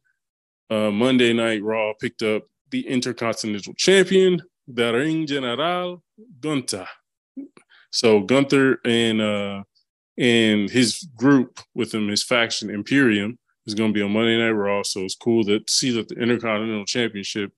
[0.69, 6.03] uh, Monday Night Raw picked up the Intercontinental Champion, the Ring General
[6.39, 6.88] Gunther.
[7.91, 9.63] So Gunther and uh,
[10.17, 14.51] and his group with him, his faction Imperium, is going to be on Monday Night
[14.51, 14.83] Raw.
[14.83, 17.51] So it's cool to see that the Intercontinental Championship.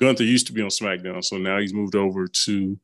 [0.00, 2.78] Gunther used to be on SmackDown, so now he's moved over to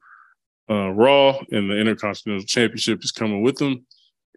[0.70, 3.84] uh, Raw, and the Intercontinental Championship is coming with him.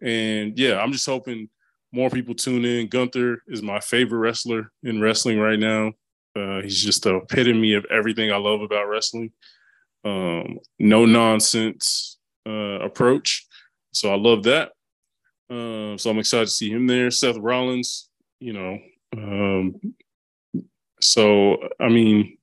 [0.02, 1.48] And yeah, I'm just hoping
[1.92, 2.88] more people tune in.
[2.88, 5.92] Gunther is my favorite wrestler in wrestling right now.
[6.34, 9.30] Uh, he's just the epitome of everything I love about wrestling.
[10.04, 13.46] Um, no nonsense uh, approach.
[13.92, 14.72] So I love that.
[15.50, 17.10] Uh, so I'm excited to see him there.
[17.10, 18.08] Seth Rollins,
[18.40, 18.78] you know.
[19.16, 19.94] Um,
[21.00, 22.38] so, I mean,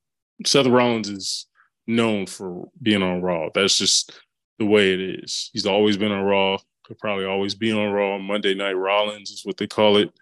[0.46, 1.46] Seth Rollins is
[1.86, 3.48] known for being on Raw.
[3.52, 4.12] That's just
[4.58, 5.50] the way it is.
[5.52, 6.58] He's always been on Raw
[6.90, 8.18] could probably always be on Raw.
[8.18, 10.12] Monday Night Rollins is what they call it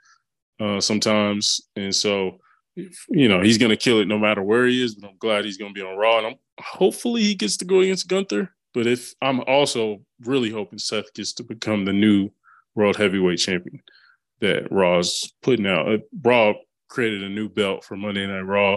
[0.61, 1.63] uh, sometimes.
[1.77, 2.41] And so,
[2.77, 4.95] you know, he's going to kill it no matter where he is.
[4.95, 6.19] But I'm glad he's going to be on Raw.
[6.19, 8.55] And I'm, hopefully he gets to go against Gunther.
[8.75, 12.31] But if I'm also really hoping Seth gets to become the new
[12.79, 13.83] world heavyweight champion.
[14.41, 15.89] that Raw's putting out.
[15.89, 16.53] Uh, Raw
[16.89, 18.77] created a new belt for Monday Night Raw,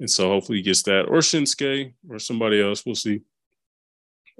[0.00, 2.84] and so hopefully he gets that or Shinsuke or somebody else.
[2.84, 3.22] We'll see.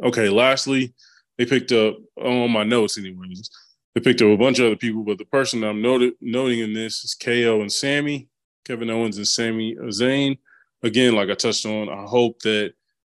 [0.04, 0.92] Okay, lastly,
[1.38, 3.50] they picked up on my notes anyways.
[3.94, 6.74] They picked up a bunch of other people, but the person I'm noted, noting in
[6.74, 8.28] this is KO and Sami,
[8.66, 10.38] Kevin Owens and Sami Zayn.
[10.82, 12.74] Again, like I touched on, I hope that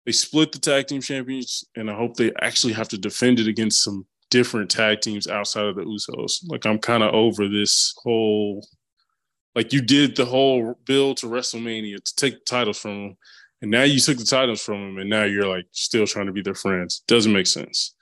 [0.04, 3.46] they split the tag team champions, and I hope they actually have to defend it
[3.46, 6.42] against some different tag teams outside of the Usos.
[6.48, 8.66] Like I'm kind of over this whole,
[9.54, 13.16] like you did the whole build to WrestleMania to take the titles from them,
[13.60, 16.32] and now you took the titles from them, and now you're like still trying to
[16.32, 17.02] be their friends.
[17.06, 17.94] Doesn't make sense.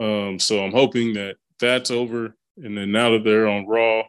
[0.00, 4.04] Um, so I'm hoping that that's over, and then now that they're on Raw,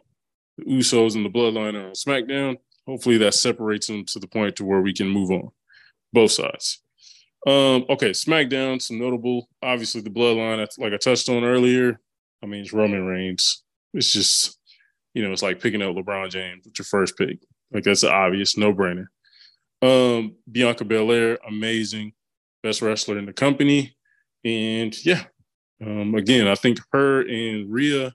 [0.58, 2.56] the Usos and the Bloodline are on SmackDown.
[2.86, 5.50] Hopefully that separates them to the point to where we can move on,
[6.12, 6.80] both sides.
[7.46, 12.00] Um, okay, SmackDown, some notable, obviously the bloodline, like I touched on earlier.
[12.42, 13.62] I mean, it's Roman Reigns.
[13.94, 14.58] It's just,
[15.14, 17.38] you know, it's like picking up LeBron James with your first pick.
[17.72, 19.06] Like that's an obvious no brainer.
[19.82, 22.12] Um, Bianca Belair, amazing,
[22.62, 23.96] best wrestler in the company.
[24.44, 25.24] And yeah,
[25.84, 28.14] um, again, I think her and Rhea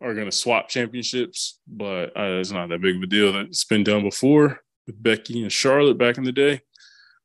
[0.00, 3.32] are going to swap championships, but uh, it's not that big of a deal.
[3.32, 6.60] That's been done before with Becky and Charlotte back in the day.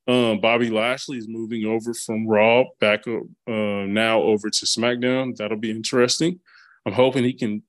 [0.07, 5.35] Um, Bobby Lashley is moving over from Raw back uh, now over to SmackDown.
[5.35, 6.39] That'll be interesting.
[6.85, 7.63] I'm hoping he can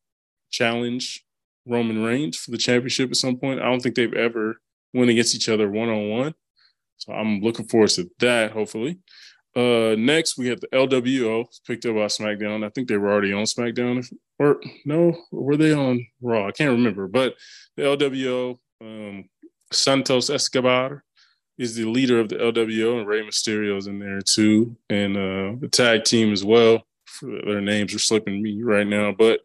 [0.51, 1.25] challenge
[1.67, 3.61] Roman Reigns for the championship at some point.
[3.61, 4.61] I don't think they've ever
[4.95, 6.35] went against each other one on one.
[6.97, 8.99] So I'm looking forward to that, hopefully.
[9.55, 12.65] Uh, next, we have the LWO picked up by SmackDown.
[12.65, 14.09] I think they were already on SmackDown,
[14.39, 16.47] or no, were they on Raw?
[16.47, 17.07] I can't remember.
[17.07, 17.35] But
[17.77, 19.29] the LWO, um,
[19.71, 21.05] Santos Escobar
[21.63, 25.69] is the leader of the LWO, and Rey Mysterio's in there too, and uh, the
[25.71, 26.87] tag team as well.
[27.21, 29.41] Their names are slipping me right now, but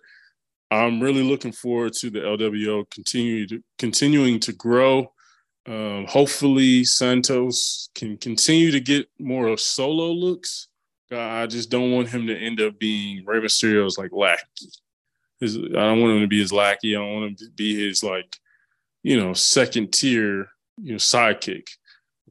[0.71, 5.11] I'm really looking forward to the LWO to, continuing to grow.
[5.65, 10.69] Um, hopefully, Santos can continue to get more of solo looks.
[11.11, 14.71] I just don't want him to end up being Rey Mysterio's like lackey.
[15.39, 16.95] His, I don't want him to be his lackey.
[16.95, 18.37] I don't want him to be his like,
[19.03, 20.49] you know, second tier,
[20.81, 21.67] you know, sidekick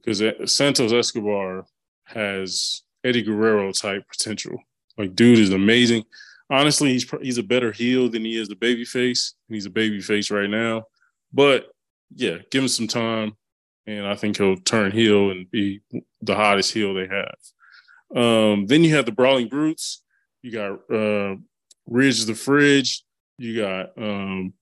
[0.07, 1.67] because Santos Escobar
[2.05, 4.57] has Eddie Guerrero type potential.
[4.97, 6.05] Like, dude is amazing.
[6.49, 9.35] Honestly, he's he's a better heel than he is the baby face.
[9.49, 10.85] He's a baby face right now,
[11.33, 11.67] but
[12.15, 13.33] yeah, give him some time,
[13.87, 15.81] and I think he'll turn heel and be
[16.23, 18.17] the hottest heel they have.
[18.17, 20.03] Um, then you have the Brawling Brutes.
[20.43, 21.35] You got uh,
[21.89, 23.03] Ridge the Fridge.
[23.39, 24.55] You got um,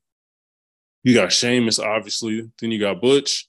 [1.02, 2.50] you got Sheamus, obviously.
[2.58, 3.46] Then you got Butch.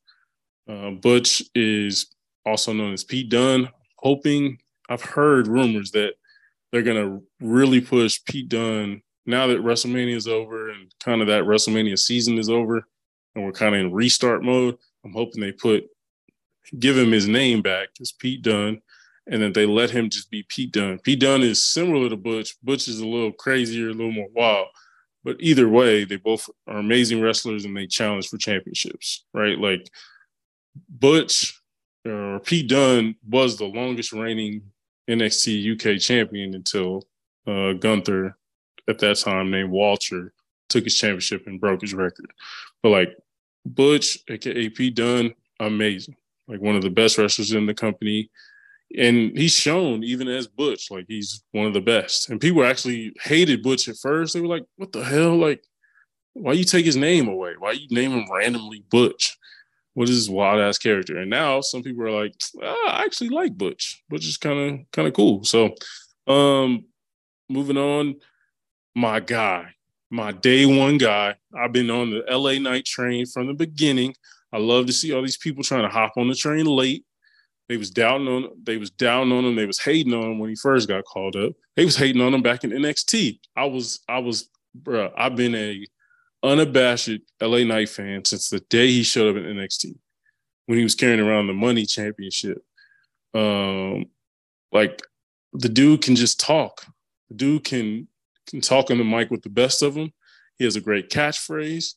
[0.68, 2.08] Uh, Butch is
[2.46, 3.70] also known as Pete Dunne.
[3.98, 4.58] Hoping,
[4.90, 6.14] I've heard rumors that
[6.72, 11.44] they're to really push Pete Dunne now that WrestleMania is over and kind of that
[11.44, 12.86] WrestleMania season is over
[13.34, 14.78] and we're kind of in restart mode.
[15.04, 15.86] I'm hoping they put,
[16.80, 18.82] give him his name back as Pete Dunne
[19.28, 21.00] and that they let him just be Pete Dunne.
[21.00, 22.56] Pete Dunne is similar to Butch.
[22.62, 24.68] Butch is a little crazier, a little more wild.
[25.24, 29.58] But either way, they both are amazing wrestlers and they challenge for championships, right?
[29.58, 29.90] Like
[30.90, 31.60] Butch
[32.06, 34.62] or Pete Dunne was the longest reigning
[35.10, 37.04] NXT UK champion until
[37.48, 38.38] uh, Gunther,
[38.88, 40.34] at that time named Walter,
[40.70, 42.32] took his championship and broke his record.
[42.82, 43.18] But like
[43.66, 46.16] Butch, aka Pete Dunne, amazing.
[46.48, 48.30] Like one of the best wrestlers in the company.
[48.96, 52.30] And he's shown even as Butch, like he's one of the best.
[52.30, 54.34] And people actually hated Butch at first.
[54.34, 55.36] They were like, what the hell?
[55.36, 55.64] Like,
[56.34, 57.54] why you take his name away?
[57.58, 59.36] Why you name him randomly Butch?
[59.96, 61.18] What is this wild ass character?
[61.18, 64.04] And now some people are like, ah, I actually like Butch.
[64.10, 65.44] Butch is kind of kind of cool.
[65.46, 65.74] So,
[66.28, 66.86] um,
[67.50, 68.16] moving on,
[68.94, 69.74] my guy,
[70.12, 71.36] my day one guy.
[71.58, 74.14] I've been on the LA Knight train from the beginning.
[74.52, 77.06] I love to see all these people trying to hop on the train late.
[77.70, 79.56] They was down on they was down on him.
[79.56, 81.54] They was hating on him when he first got called up.
[81.76, 83.40] They was hating on him back in NXT.
[83.56, 85.12] I was I was bro.
[85.18, 85.86] I've been a
[86.46, 87.10] unabashed
[87.42, 89.98] LA Knight fan since the day he showed up in NXT
[90.68, 92.64] when he was carrying around the money championship.
[93.34, 94.06] Um,
[94.72, 95.02] like
[95.54, 96.86] the dude can just talk.
[97.30, 98.08] The dude can
[98.48, 100.14] can talk on the mic with the best of them.
[100.58, 101.96] He has a great catchphrase.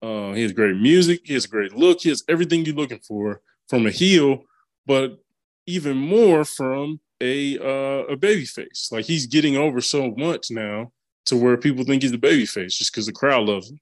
[0.00, 1.22] Uh, he has great music.
[1.24, 2.00] He has a great look.
[2.00, 4.44] He has everything you're looking for from a heel,
[4.86, 5.18] but
[5.66, 8.88] even more from a uh, a baby face.
[8.92, 10.92] Like he's getting over so much now
[11.26, 13.80] to where people think he's a baby face just because the crowd loves him.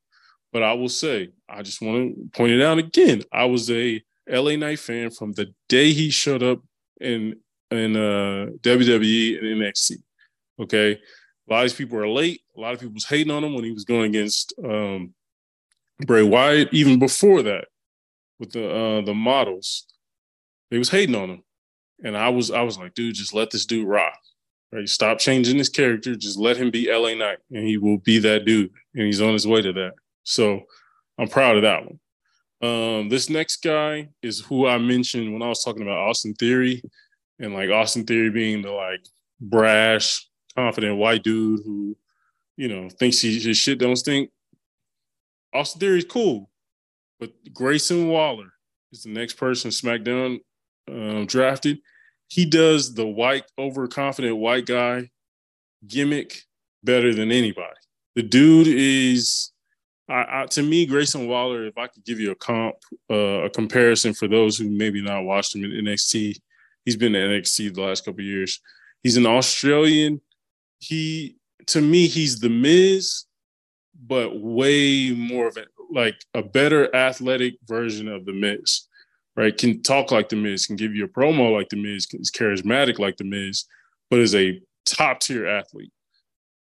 [0.56, 3.22] But I will say, I just want to point it out again.
[3.30, 6.60] I was a LA Knight fan from the day he showed up
[6.98, 7.36] in
[7.70, 9.96] in uh, WWE and NXT.
[10.58, 12.40] Okay, A lot of these people are late.
[12.56, 15.12] A lot of people was hating on him when he was going against um,
[16.06, 16.72] Bray Wyatt.
[16.72, 17.66] Even before that,
[18.40, 19.84] with the uh, the models,
[20.70, 21.42] they was hating on him,
[22.02, 24.18] and I was I was like, dude, just let this dude rock.
[24.72, 24.88] Right?
[24.88, 26.16] Stop changing his character.
[26.16, 28.70] Just let him be LA Knight, and he will be that dude.
[28.94, 29.92] And he's on his way to that.
[30.26, 30.62] So
[31.18, 32.00] I'm proud of that one.
[32.62, 36.82] Um, this next guy is who I mentioned when I was talking about Austin Theory,
[37.38, 39.06] and like Austin Theory being the like
[39.40, 41.96] brash, confident white dude who,
[42.56, 44.30] you know, thinks he, his shit don't stink.
[45.54, 46.50] Austin Theory is cool,
[47.20, 48.52] but Grayson Waller
[48.92, 50.40] is the next person SmackDown
[50.88, 51.78] um, drafted.
[52.28, 55.10] He does the white, overconfident white guy
[55.86, 56.42] gimmick
[56.82, 57.76] better than anybody.
[58.16, 59.52] The dude is,
[60.08, 61.66] I, I, to me, Grayson Waller.
[61.66, 62.76] If I could give you a comp,
[63.10, 66.36] uh, a comparison for those who maybe not watched him in NXT,
[66.84, 68.60] he's been in NXT the last couple years.
[69.02, 70.20] He's an Australian.
[70.78, 71.36] He,
[71.68, 73.24] to me, he's the Miz,
[74.06, 78.86] but way more of a like a better athletic version of the Miz
[79.36, 79.56] right?
[79.56, 82.98] Can talk like the Miz, can give you a promo like the Miz, is charismatic
[82.98, 83.64] like the Miz,
[84.10, 85.92] but is a top tier athlete.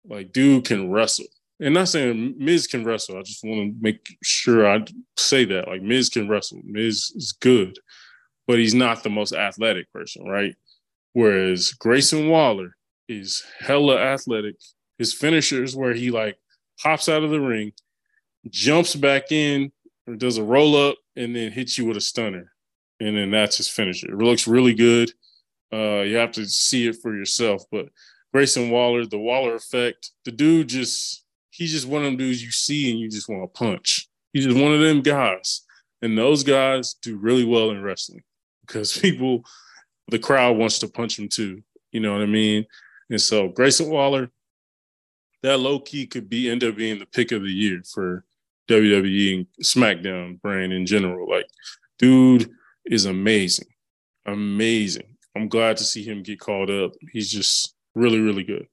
[0.08, 1.26] Like, dude can wrestle.
[1.60, 3.18] And not saying Miz can wrestle.
[3.18, 4.86] I just want to make sure I
[5.18, 5.68] say that.
[5.68, 6.60] Like, Miz can wrestle.
[6.66, 7.80] Miz is good,
[8.46, 10.54] but he's not the most athletic person, right?
[11.14, 12.76] Whereas Grayson Waller
[13.08, 14.56] is hella athletic.
[14.98, 16.38] His finishers where he like
[16.80, 17.72] hops out of the ring,
[18.50, 19.72] jumps back in,
[20.08, 22.52] or does a roll up, and then hits you with a stunner
[23.00, 24.12] and then that's his finisher.
[24.12, 25.12] It looks really good.
[25.74, 27.64] Uh, you have to see it for yourself.
[27.72, 27.88] But
[28.34, 31.25] Grayson Waller, the Waller effect, the dude just
[31.56, 34.10] he's just one of them dudes you see and you just want to punch.
[34.34, 35.62] He's just one of them guys.
[36.02, 38.24] And those guys do really well in wrestling
[38.62, 39.44] because people,
[40.10, 41.64] the crowd wants to punch him too.
[41.92, 42.66] You know what I mean?
[43.10, 44.30] And so Grayson Waller,
[45.44, 48.26] that low key could be end up being the pick of the year for
[48.68, 51.30] WWE and SmackDown brand in general.
[51.30, 51.48] Like,
[52.00, 52.50] dude
[52.86, 53.68] is amazing.
[54.26, 55.16] Amazing.
[55.36, 56.94] I'm glad to see him get called up.
[57.12, 58.68] He's just really, really good.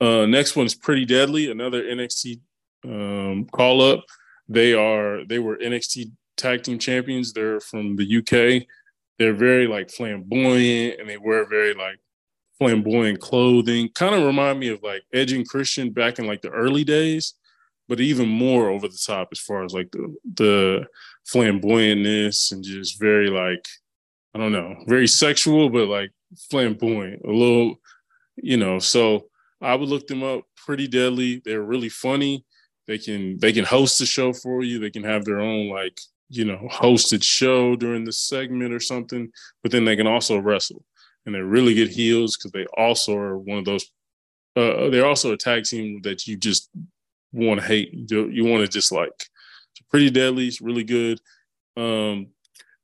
[0.00, 2.40] Uh, next one is Pretty Deadly, another NXT
[2.84, 4.04] um, call up.
[4.48, 7.32] They are they were NXT tag team champions.
[7.32, 8.66] They're from the UK.
[9.18, 12.00] They're very like flamboyant and they wear very like
[12.58, 13.90] flamboyant clothing.
[13.94, 17.34] Kind of remind me of like Edge and Christian back in like the early days,
[17.88, 20.86] but even more over the top as far as like the the
[21.30, 23.66] flamboyantness and just very like
[24.34, 26.10] I don't know, very sexual, but like
[26.50, 27.80] flamboyant, a little,
[28.36, 28.78] you know.
[28.78, 29.26] So
[29.60, 30.44] I would look them up.
[30.56, 31.42] Pretty deadly.
[31.44, 32.44] They're really funny.
[32.86, 34.78] They can they can host a show for you.
[34.78, 39.30] They can have their own like you know hosted show during the segment or something.
[39.62, 40.84] But then they can also wrestle,
[41.24, 43.86] and they're really good heels because they also are one of those.
[44.56, 46.70] Uh, they're also a tag team that you just
[47.32, 48.10] want to hate.
[48.10, 49.26] You, want to dislike
[49.88, 50.48] pretty deadly.
[50.48, 51.20] It's really good.
[51.76, 52.28] Um,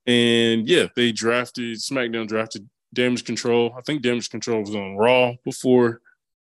[0.06, 3.74] and yeah, they drafted SmackDown drafted Damage Control.
[3.76, 6.00] I think Damage Control was on Raw before.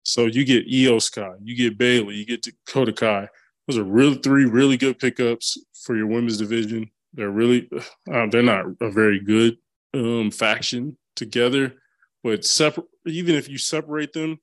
[0.02, 3.28] So you get Iyo Sky, you get Bayley, you get Dakota Kai.
[3.66, 6.90] Those are really three really good pickups for your women's division.
[7.14, 7.68] They're really
[8.12, 9.58] uh, they're not a very good
[9.94, 11.74] um, faction together,
[12.24, 12.86] but separate.
[13.06, 14.38] Even if you separate them,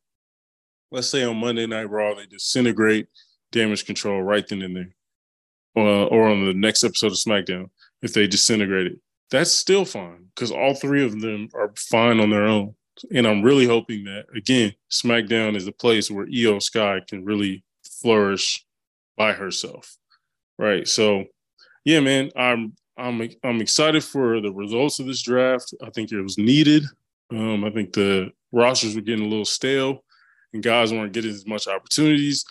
[0.91, 3.07] let's say on Monday Night Raw, they disintegrate
[3.51, 4.95] Damage Control right then and there
[5.75, 7.69] uh, or on the next episode of SmackDown
[8.01, 8.99] if they disintegrate it,
[9.29, 12.75] That's still fine because all three of them are fine on their own.
[13.13, 17.63] And I'm really hoping that again, SmackDown is a place where Iyo Sky can really
[17.83, 18.65] flourish
[19.17, 19.97] by herself.
[20.57, 20.87] Right.
[20.87, 21.25] So
[21.85, 25.73] yeah, man, I'm I'm I'm excited for the results of this draft.
[25.81, 26.83] I think it was needed.
[27.31, 30.03] Um, I think the rosters were getting a little stale
[30.53, 32.45] and guys weren't getting as much opportunities.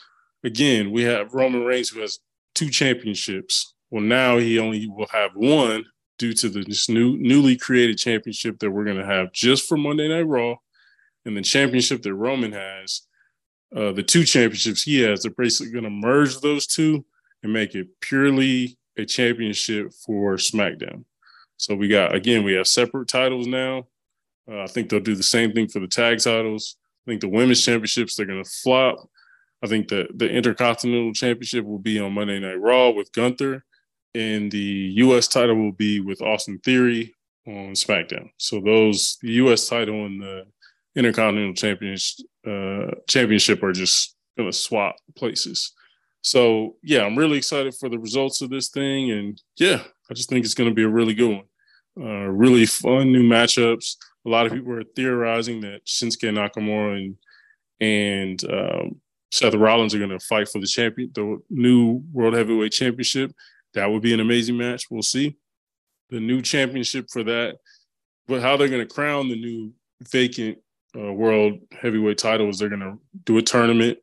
[0.44, 2.20] Again, we have Roman Reigns who has
[2.54, 3.74] two championships.
[3.90, 5.84] Well, now he only will have one
[6.18, 9.76] due to the this new newly created championship that we're going to have just for
[9.76, 10.56] Monday Night Raw,
[11.24, 13.02] and the championship that Roman has.
[13.74, 17.04] Uh, the two championships he has, they're basically going to merge those two
[17.42, 21.04] and make it purely a championship for SmackDown.
[21.58, 23.86] So we got again, we have separate titles now.
[24.50, 26.76] Uh, I think they'll do the same thing for the tag titles.
[27.06, 29.08] I think the women's championships they're going to flop.
[29.62, 33.64] I think the the Intercontinental Championship will be on Monday Night Raw with Gunther,
[34.14, 35.28] and the U.S.
[35.28, 37.14] title will be with Austin Theory
[37.46, 38.30] on SmackDown.
[38.36, 39.68] So those the U.S.
[39.68, 40.46] title and the
[40.96, 45.72] Intercontinental Championship uh, Championship are just to swap places.
[46.22, 50.28] So yeah, I'm really excited for the results of this thing, and yeah, I just
[50.28, 51.44] think it's going to be a really good one.
[52.00, 53.96] Uh, really fun new matchups.
[54.26, 57.16] A lot of people are theorizing that Shinsuke Nakamura and
[57.80, 59.00] and um,
[59.30, 63.32] Seth Rollins are going to fight for the champion, the new World Heavyweight Championship.
[63.78, 64.90] That would be an amazing match.
[64.90, 65.36] We'll see
[66.10, 67.58] the new championship for that.
[68.26, 69.72] But how they're going to crown the new
[70.10, 70.58] vacant
[70.96, 73.98] uh, World Heavyweight title is they're going to do a tournament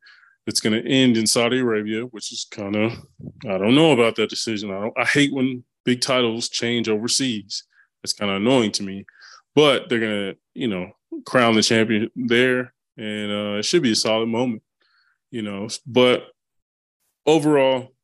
[0.46, 2.94] that's going to end in Saudi Arabia, which is kind of
[3.46, 4.72] I don't know about that decision.
[4.72, 4.98] I don't.
[4.98, 7.66] I hate when big titles change overseas.
[8.02, 9.06] That's kind of annoying to me.
[9.56, 10.92] But they're going to you know
[11.26, 14.64] crown the champion there, and uh, it should be a solid moment.
[15.32, 16.28] You know, but
[17.26, 17.95] overall,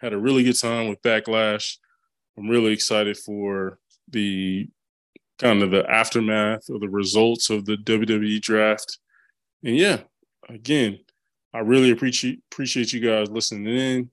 [0.00, 1.76] had a really good time with Backlash.
[2.36, 3.78] I'm really excited for
[4.08, 4.68] the
[5.38, 8.98] kind of the aftermath of the results of the WWE draft.
[9.64, 10.00] And yeah,
[10.48, 10.98] again,
[11.52, 14.10] I really appreciate appreciate you guys listening in.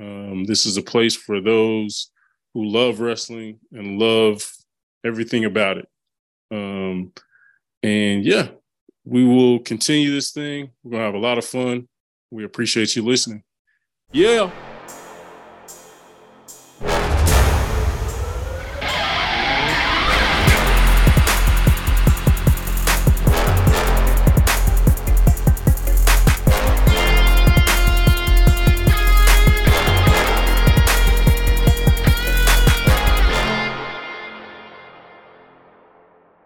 [0.00, 2.10] Um, this is a place for those
[2.54, 4.42] who love wrestling and love
[5.04, 5.88] everything about it.
[6.50, 7.12] Um,
[7.82, 8.48] and yeah,
[9.04, 10.70] we will continue this thing.
[10.82, 11.88] We're gonna have a lot of fun.
[12.30, 13.42] We appreciate you listening.
[14.12, 14.50] Yeah.